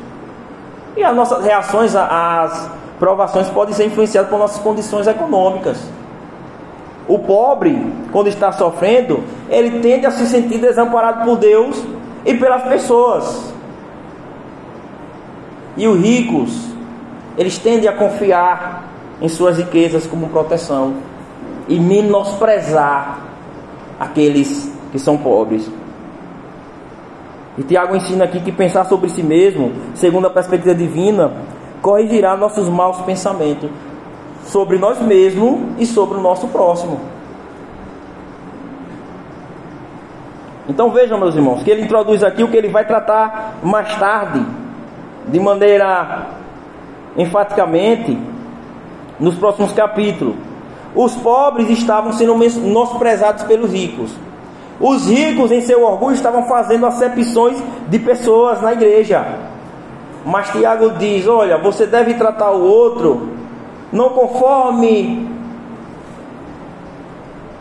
[0.97, 5.79] E as nossas reações às provações podem ser influenciadas por nossas condições econômicas.
[7.07, 11.83] O pobre, quando está sofrendo, ele tende a se sentir desamparado por Deus
[12.25, 13.53] e pelas pessoas.
[15.77, 16.69] E os ricos,
[17.37, 18.85] eles tendem a confiar
[19.21, 20.95] em suas riquezas como proteção
[21.69, 23.21] e menosprezar
[23.99, 25.71] aqueles que são pobres.
[27.57, 31.33] E Tiago ensina aqui que pensar sobre si mesmo, segundo a perspectiva divina,
[31.81, 33.71] corrigirá nossos maus pensamentos
[34.45, 37.12] sobre nós mesmos e sobre o nosso próximo.
[40.69, 44.45] Então vejam, meus irmãos, que ele introduz aqui o que ele vai tratar mais tarde,
[45.27, 46.27] de maneira
[47.17, 48.19] enfaticamente,
[49.19, 50.35] nos próximos capítulos.
[50.95, 54.13] Os pobres estavam sendo menosprezados pelos ricos.
[54.79, 59.25] Os ricos, em seu orgulho, estavam fazendo acepções de pessoas na igreja.
[60.25, 63.29] Mas Tiago diz: Olha, você deve tratar o outro
[63.93, 65.29] não conforme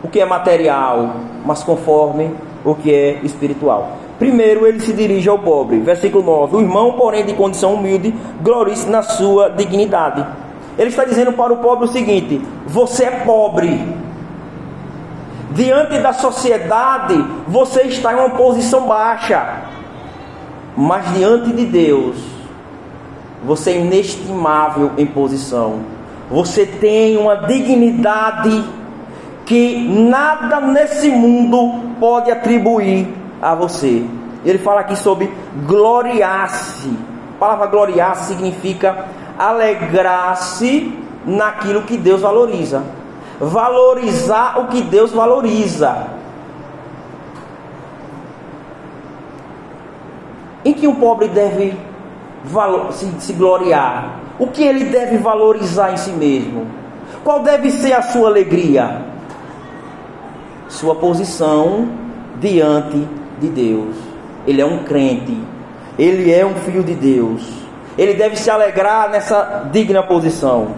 [0.02, 2.34] o que é material, mas conforme
[2.64, 3.98] o que é espiritual.
[4.18, 8.88] Primeiro ele se dirige ao pobre, versículo 9: O irmão, porém, de condição humilde, glorice
[8.88, 10.24] na sua dignidade.
[10.78, 14.02] Ele está dizendo para o pobre o seguinte: Você é pobre.
[15.50, 19.64] Diante da sociedade, você está em uma posição baixa.
[20.74, 22.16] Mas diante de Deus,
[23.44, 25.80] você é inestimável em posição.
[26.30, 28.64] Você tem uma dignidade
[29.52, 33.06] que nada nesse mundo pode atribuir
[33.42, 34.02] a você.
[34.46, 35.30] Ele fala aqui sobre
[35.66, 36.88] gloriar-se.
[37.36, 39.04] A palavra gloriar significa
[39.38, 42.82] alegrar-se naquilo que Deus valoriza.
[43.38, 46.06] Valorizar o que Deus valoriza.
[50.64, 51.76] Em que o pobre deve
[52.92, 54.18] se, se gloriar?
[54.38, 56.66] O que ele deve valorizar em si mesmo?
[57.22, 59.11] Qual deve ser a sua alegria?
[60.72, 61.86] Sua posição
[62.40, 63.06] diante
[63.38, 63.94] de Deus.
[64.46, 65.38] Ele é um crente.
[65.98, 67.46] Ele é um filho de Deus.
[67.98, 70.68] Ele deve se alegrar nessa digna posição.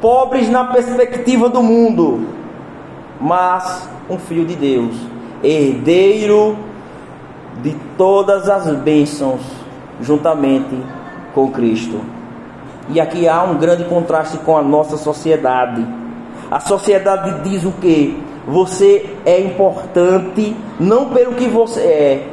[0.00, 2.28] Pobres na perspectiva do mundo,
[3.20, 4.94] mas um filho de Deus,
[5.42, 6.56] herdeiro
[7.62, 9.40] de todas as bênçãos,
[10.00, 10.78] juntamente
[11.34, 12.00] com Cristo.
[12.90, 15.84] E aqui há um grande contraste com a nossa sociedade.
[16.48, 18.22] A sociedade diz o que?
[18.46, 22.28] Você é importante não pelo que você é.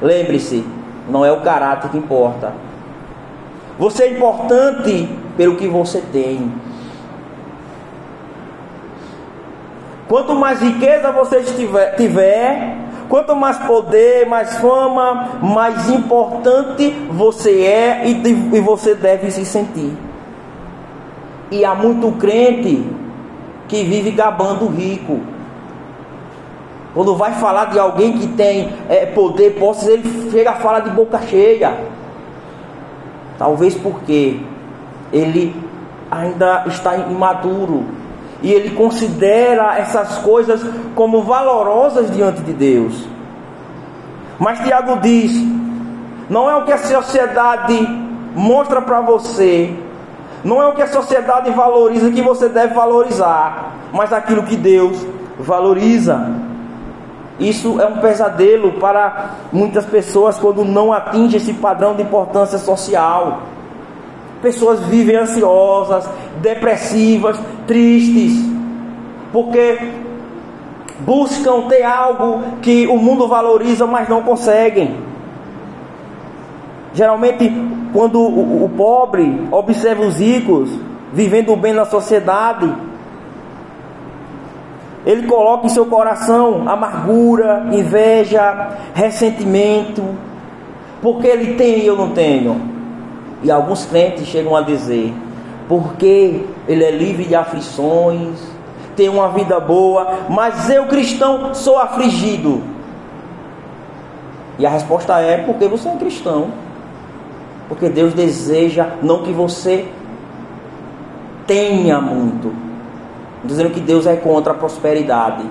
[0.00, 0.64] Lembre-se,
[1.08, 2.52] não é o caráter que importa.
[3.78, 6.52] Você é importante pelo que você tem.
[10.08, 12.82] Quanto mais riqueza você tiver, tiver
[13.12, 19.92] Quanto mais poder, mais fama, mais importante você é e, e você deve se sentir.
[21.50, 22.82] E há muito crente
[23.72, 25.18] que vive gabando o rico.
[26.92, 30.90] Quando vai falar de alguém que tem é, poder, posse, ele chega a falar de
[30.90, 31.74] boca cheia.
[33.38, 34.38] Talvez porque
[35.10, 35.56] ele
[36.10, 37.86] ainda está imaduro
[38.42, 40.62] e ele considera essas coisas
[40.94, 43.08] como valorosas diante de Deus.
[44.38, 45.32] Mas Tiago diz:
[46.28, 47.88] não é o que a sociedade
[48.36, 49.74] mostra para você,
[50.44, 55.06] não é o que a sociedade valoriza que você deve valorizar, mas aquilo que Deus
[55.38, 56.30] valoriza.
[57.38, 63.42] Isso é um pesadelo para muitas pessoas quando não atinge esse padrão de importância social.
[64.40, 66.08] Pessoas vivem ansiosas,
[66.40, 68.44] depressivas, tristes,
[69.32, 69.78] porque
[71.00, 74.96] buscam ter algo que o mundo valoriza, mas não conseguem.
[76.92, 77.50] Geralmente,
[77.92, 80.70] quando o, pobre observa os ricos
[81.12, 82.72] vivendo bem na sociedade,
[85.04, 90.02] ele coloca em seu coração amargura, inveja, ressentimento,
[91.02, 92.60] porque ele tem e eu não tenho.
[93.42, 95.12] E alguns crentes chegam a dizer:
[95.68, 98.38] porque ele é livre de aflições,
[98.96, 102.62] tem uma vida boa, mas eu cristão sou afligido.
[104.58, 106.48] E a resposta é: porque você é cristão.
[107.72, 109.88] Porque Deus deseja não que você
[111.46, 112.52] tenha muito.
[113.42, 115.42] Dizendo que Deus é contra a prosperidade.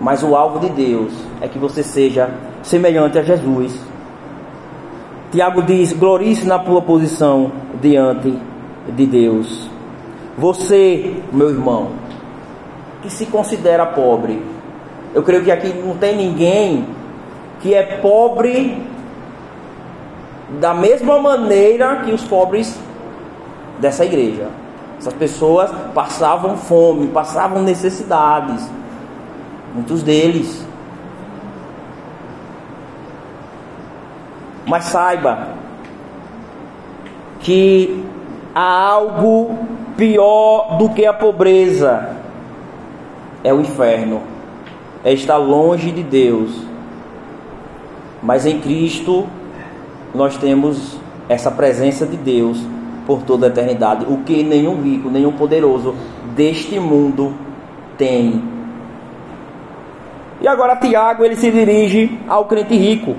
[0.00, 2.30] Mas o alvo de Deus é que você seja
[2.62, 3.78] semelhante a Jesus.
[5.30, 7.52] Tiago diz: glorice na tua posição
[7.82, 8.34] diante
[8.88, 9.68] de Deus.
[10.38, 11.90] Você, meu irmão,
[13.02, 14.42] que se considera pobre,
[15.14, 16.86] eu creio que aqui não tem ninguém
[17.60, 18.91] que é pobre
[20.60, 22.78] da mesma maneira que os pobres
[23.78, 24.48] dessa igreja.
[24.98, 28.70] Essas pessoas passavam fome, passavam necessidades.
[29.74, 30.64] Muitos deles.
[34.66, 35.48] Mas saiba
[37.40, 38.04] que
[38.54, 39.58] há algo
[39.96, 42.16] pior do que a pobreza.
[43.42, 44.22] É o inferno.
[45.04, 46.64] É estar longe de Deus.
[48.22, 49.26] Mas em Cristo
[50.14, 50.98] nós temos
[51.28, 52.62] essa presença de Deus
[53.06, 55.94] por toda a eternidade, o que nenhum rico, nenhum poderoso
[56.34, 57.34] deste mundo
[57.96, 58.42] tem.
[60.40, 63.14] E agora Tiago ele se dirige ao crente rico.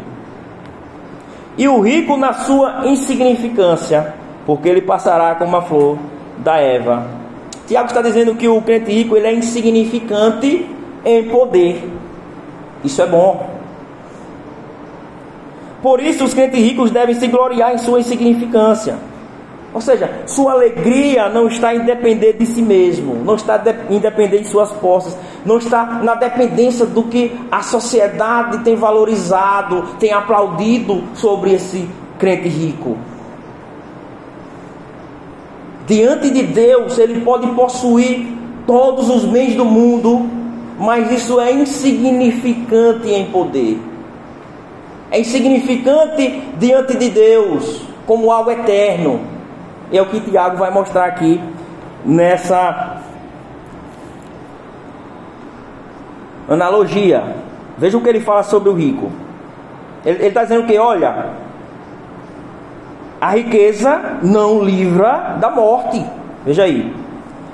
[1.58, 4.14] E o rico na sua insignificância,
[4.46, 5.98] porque ele passará como a flor
[6.40, 7.08] da Eva.
[7.68, 10.68] Tiago está dizendo que o crente rico ele é insignificante
[11.06, 11.90] em poder.
[12.84, 13.53] Isso é bom.
[15.84, 18.96] Por isso, os crentes ricos devem se gloriar em sua insignificância.
[19.74, 24.38] Ou seja, sua alegria não está em depender de si mesmo, não está em depender
[24.40, 25.14] de suas posses,
[25.46, 32.48] não está na dependência do que a sociedade tem valorizado, tem aplaudido sobre esse crente
[32.48, 32.98] rico.
[35.86, 38.26] Diante de Deus, ele pode possuir
[38.66, 40.30] todos os bens do mundo,
[40.80, 43.93] mas isso é insignificante em poder
[45.14, 49.22] é insignificante diante de Deus, como algo eterno.
[49.92, 51.40] É o que Tiago vai mostrar aqui
[52.04, 52.98] nessa
[56.50, 57.36] analogia.
[57.78, 59.12] Veja o que ele fala sobre o rico.
[60.04, 61.28] Ele está dizendo que, olha,
[63.22, 66.04] a riqueza não livra da morte.
[66.44, 66.92] Veja aí.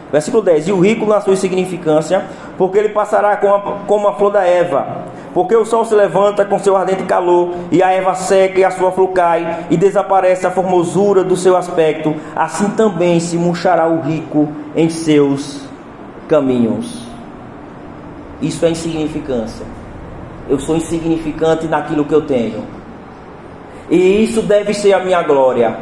[0.09, 2.25] Versículo 10: E o rico na sua insignificância,
[2.59, 6.43] porque ele passará como a, como a flor da Eva porque o sol se levanta
[6.43, 10.47] com seu ardente calor, e a erva seca e a sua flor cai, e desaparece
[10.47, 15.67] a formosura do seu aspecto, assim também se murchará o rico em seus
[16.27, 17.07] caminhos.
[18.41, 19.65] Isso é insignificância.
[20.47, 22.63] Eu sou insignificante naquilo que eu tenho.
[23.89, 25.77] E isso deve ser a minha glória.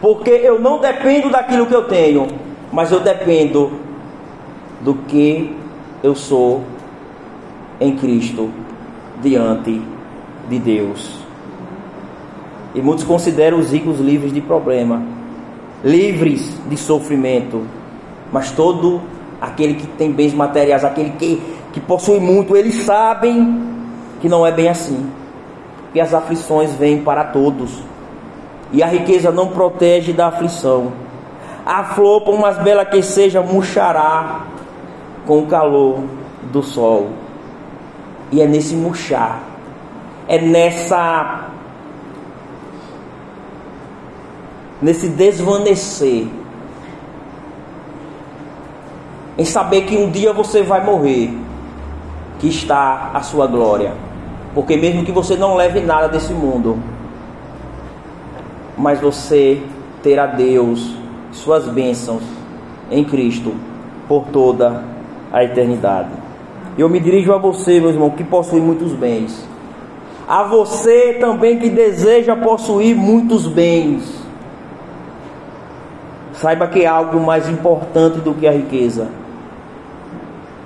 [0.00, 2.28] Porque eu não dependo daquilo que eu tenho,
[2.70, 3.72] mas eu dependo
[4.82, 5.56] do que
[6.04, 6.62] eu sou
[7.80, 8.50] em Cristo
[9.22, 9.80] diante
[10.50, 11.18] de Deus.
[12.74, 15.02] E muitos consideram os ricos livres de problema,
[15.82, 17.62] livres de sofrimento,
[18.30, 19.00] mas todo
[19.40, 23.62] aquele que tem bens materiais, aquele que, que possui muito, eles sabem
[24.20, 25.10] que não é bem assim.
[25.94, 27.82] Que as aflições vêm para todos.
[28.70, 30.92] E a riqueza não protege da aflição.
[31.64, 34.52] A flor, por mais bela que seja, murchará
[35.26, 36.04] com o calor
[36.52, 37.10] do sol.
[38.30, 39.42] E é nesse murchar,
[40.26, 41.50] é nessa
[44.82, 46.26] nesse desvanecer,
[49.38, 51.30] em saber que um dia você vai morrer,
[52.38, 53.94] que está a sua glória.
[54.54, 56.78] Porque mesmo que você não leve nada desse mundo,
[58.76, 59.62] mas você
[60.02, 60.94] terá Deus,
[61.32, 62.22] suas bênçãos
[62.90, 63.54] em Cristo
[64.06, 64.93] por toda a
[65.42, 66.10] eternidade.
[66.76, 69.48] Eu me dirijo a você, meu irmão, que possui muitos bens.
[70.28, 74.22] A você também que deseja possuir muitos bens.
[76.34, 79.08] Saiba que há algo mais importante do que a riqueza.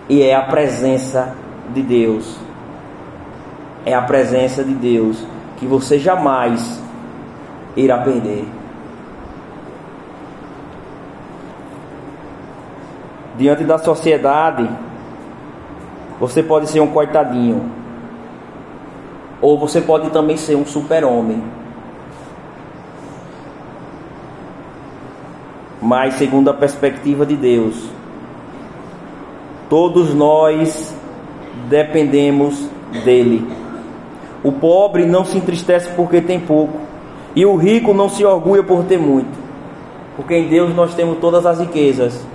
[0.08, 1.34] E é a presença
[1.74, 2.38] de Deus.
[3.84, 5.24] É a presença de Deus
[5.56, 6.80] que você jamais
[7.76, 8.44] irá perder.
[13.38, 14.68] Diante da sociedade,
[16.18, 17.70] você pode ser um coitadinho,
[19.40, 21.40] ou você pode também ser um super-homem.
[25.80, 27.88] Mas, segundo a perspectiva de Deus,
[29.70, 30.92] todos nós
[31.68, 32.68] dependemos
[33.04, 33.46] dele.
[34.42, 36.76] O pobre não se entristece porque tem pouco,
[37.36, 39.38] e o rico não se orgulha por ter muito,
[40.16, 42.26] porque em Deus nós temos todas as riquezas,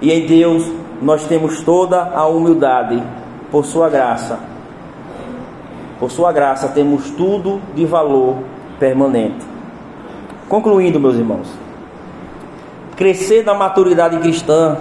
[0.00, 0.70] e em Deus
[1.02, 3.02] nós temos toda a humildade,
[3.50, 4.38] por Sua graça.
[5.98, 8.36] Por Sua graça temos tudo de valor
[8.78, 9.44] permanente.
[10.48, 11.48] Concluindo, meus irmãos,
[12.96, 14.78] crescer na maturidade cristã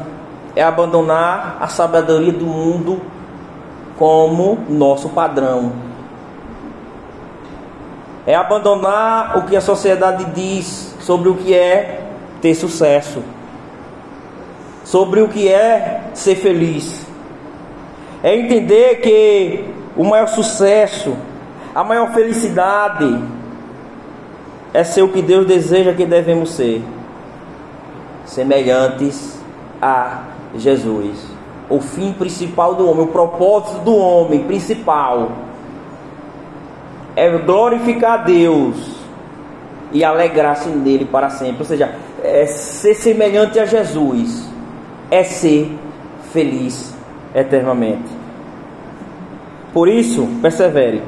[0.56, 3.02] é abandonar a sabedoria do mundo
[3.98, 5.72] como nosso padrão.
[8.26, 12.08] É abandonar o que a sociedade diz sobre o que é
[12.42, 13.22] ter sucesso,
[14.90, 17.06] sobre o que é ser feliz.
[18.24, 21.16] É entender que o maior sucesso,
[21.74, 23.22] a maior felicidade
[24.74, 26.84] é ser o que Deus deseja que devemos ser,
[28.26, 29.40] semelhantes
[29.82, 30.24] a
[30.56, 31.40] Jesus
[31.70, 35.32] o fim principal do homem, o propósito do homem principal
[37.16, 38.98] é glorificar a Deus
[39.92, 41.60] e alegrar-se nele para sempre.
[41.60, 41.94] Ou seja,
[42.24, 44.49] é ser semelhante a Jesus,
[45.10, 45.72] é ser
[46.32, 46.94] feliz
[47.34, 48.10] eternamente.
[49.74, 51.02] Por isso, persevere.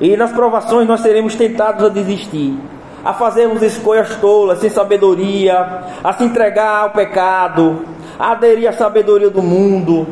[0.00, 2.56] E nas provações nós seremos tentados a desistir,
[3.04, 7.84] a fazermos escolhas tolas, sem sabedoria, a se entregar ao pecado,
[8.18, 10.06] aderir à sabedoria do mundo.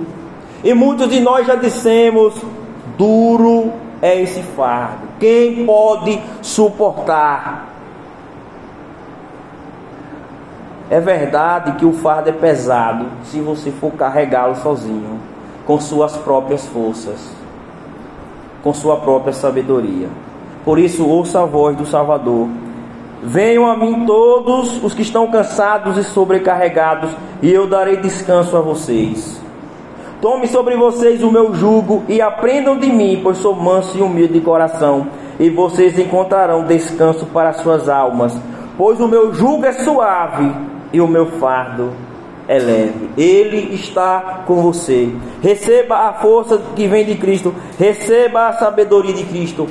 [0.64, 2.34] E muitos de nós já dissemos:
[2.98, 3.72] duro
[4.02, 5.06] é esse fardo.
[5.20, 7.75] Quem pode suportar?
[10.90, 15.18] É verdade que o fardo é pesado se você for carregá-lo sozinho,
[15.66, 17.30] com suas próprias forças,
[18.62, 20.08] com sua própria sabedoria.
[20.64, 22.48] Por isso, ouça a voz do Salvador
[23.22, 27.10] Venham a mim todos os que estão cansados e sobrecarregados,
[27.42, 29.40] e eu darei descanso a vocês.
[30.20, 34.34] Tome sobre vocês o meu jugo e aprendam de mim, pois sou manso e humilde
[34.34, 35.08] de coração,
[35.40, 38.38] e vocês encontrarão descanso para suas almas,
[38.76, 41.92] pois o meu jugo é suave e o meu fardo
[42.48, 43.10] é leve.
[43.18, 45.10] Ele está com você.
[45.42, 49.68] Receba a força que vem de Cristo, receba a sabedoria de Cristo.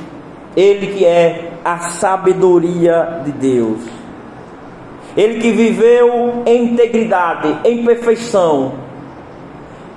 [0.55, 3.79] Ele que é a sabedoria de Deus.
[5.17, 8.73] Ele que viveu em integridade, em perfeição,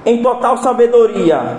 [0.07, 1.59] em total sabedoria.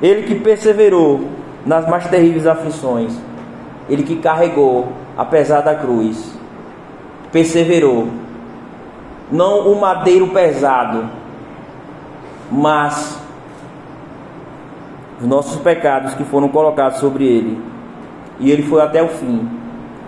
[0.00, 1.28] Ele que perseverou
[1.66, 3.12] nas mais terríveis aflições.
[3.86, 6.37] Ele que carregou, apesar da cruz,
[7.32, 8.08] perseverou.
[9.30, 11.08] Não o madeiro pesado,
[12.50, 13.20] mas
[15.20, 17.60] os nossos pecados que foram colocados sobre ele.
[18.40, 19.48] E ele foi até o fim.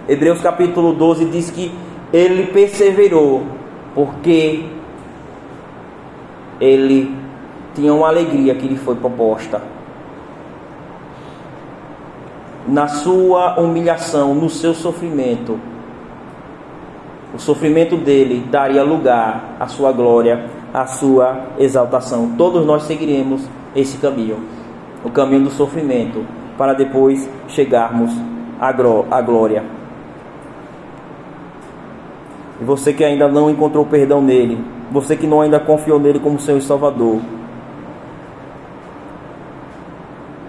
[0.08, 1.72] Hebreus capítulo 12 diz que
[2.12, 3.42] ele perseverou,
[3.94, 4.64] porque
[6.60, 7.14] ele
[7.74, 9.62] tinha uma alegria que lhe foi proposta.
[12.66, 15.58] Na sua humilhação, no seu sofrimento,
[17.34, 22.32] o sofrimento dele daria lugar à sua glória, à sua exaltação.
[22.36, 23.42] Todos nós seguiremos
[23.74, 24.60] esse caminho
[25.04, 26.24] o caminho do sofrimento,
[26.58, 28.10] para depois chegarmos
[28.60, 29.64] à glória.
[32.60, 36.38] E você que ainda não encontrou perdão nele, você que não ainda confiou nele como
[36.38, 37.20] seu Salvador,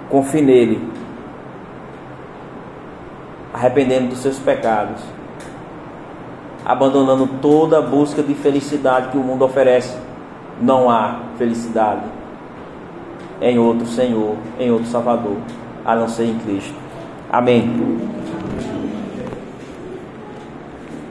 [0.09, 0.81] confie nele,
[3.53, 5.01] arrependendo dos seus pecados,
[6.65, 9.97] abandonando toda a busca de felicidade que o mundo oferece.
[10.61, 12.01] Não há felicidade
[13.41, 15.37] em outro Senhor, em outro Salvador,
[15.83, 16.75] a não ser em Cristo.
[17.31, 17.99] Amém.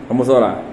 [0.08, 0.69] Vamos orar.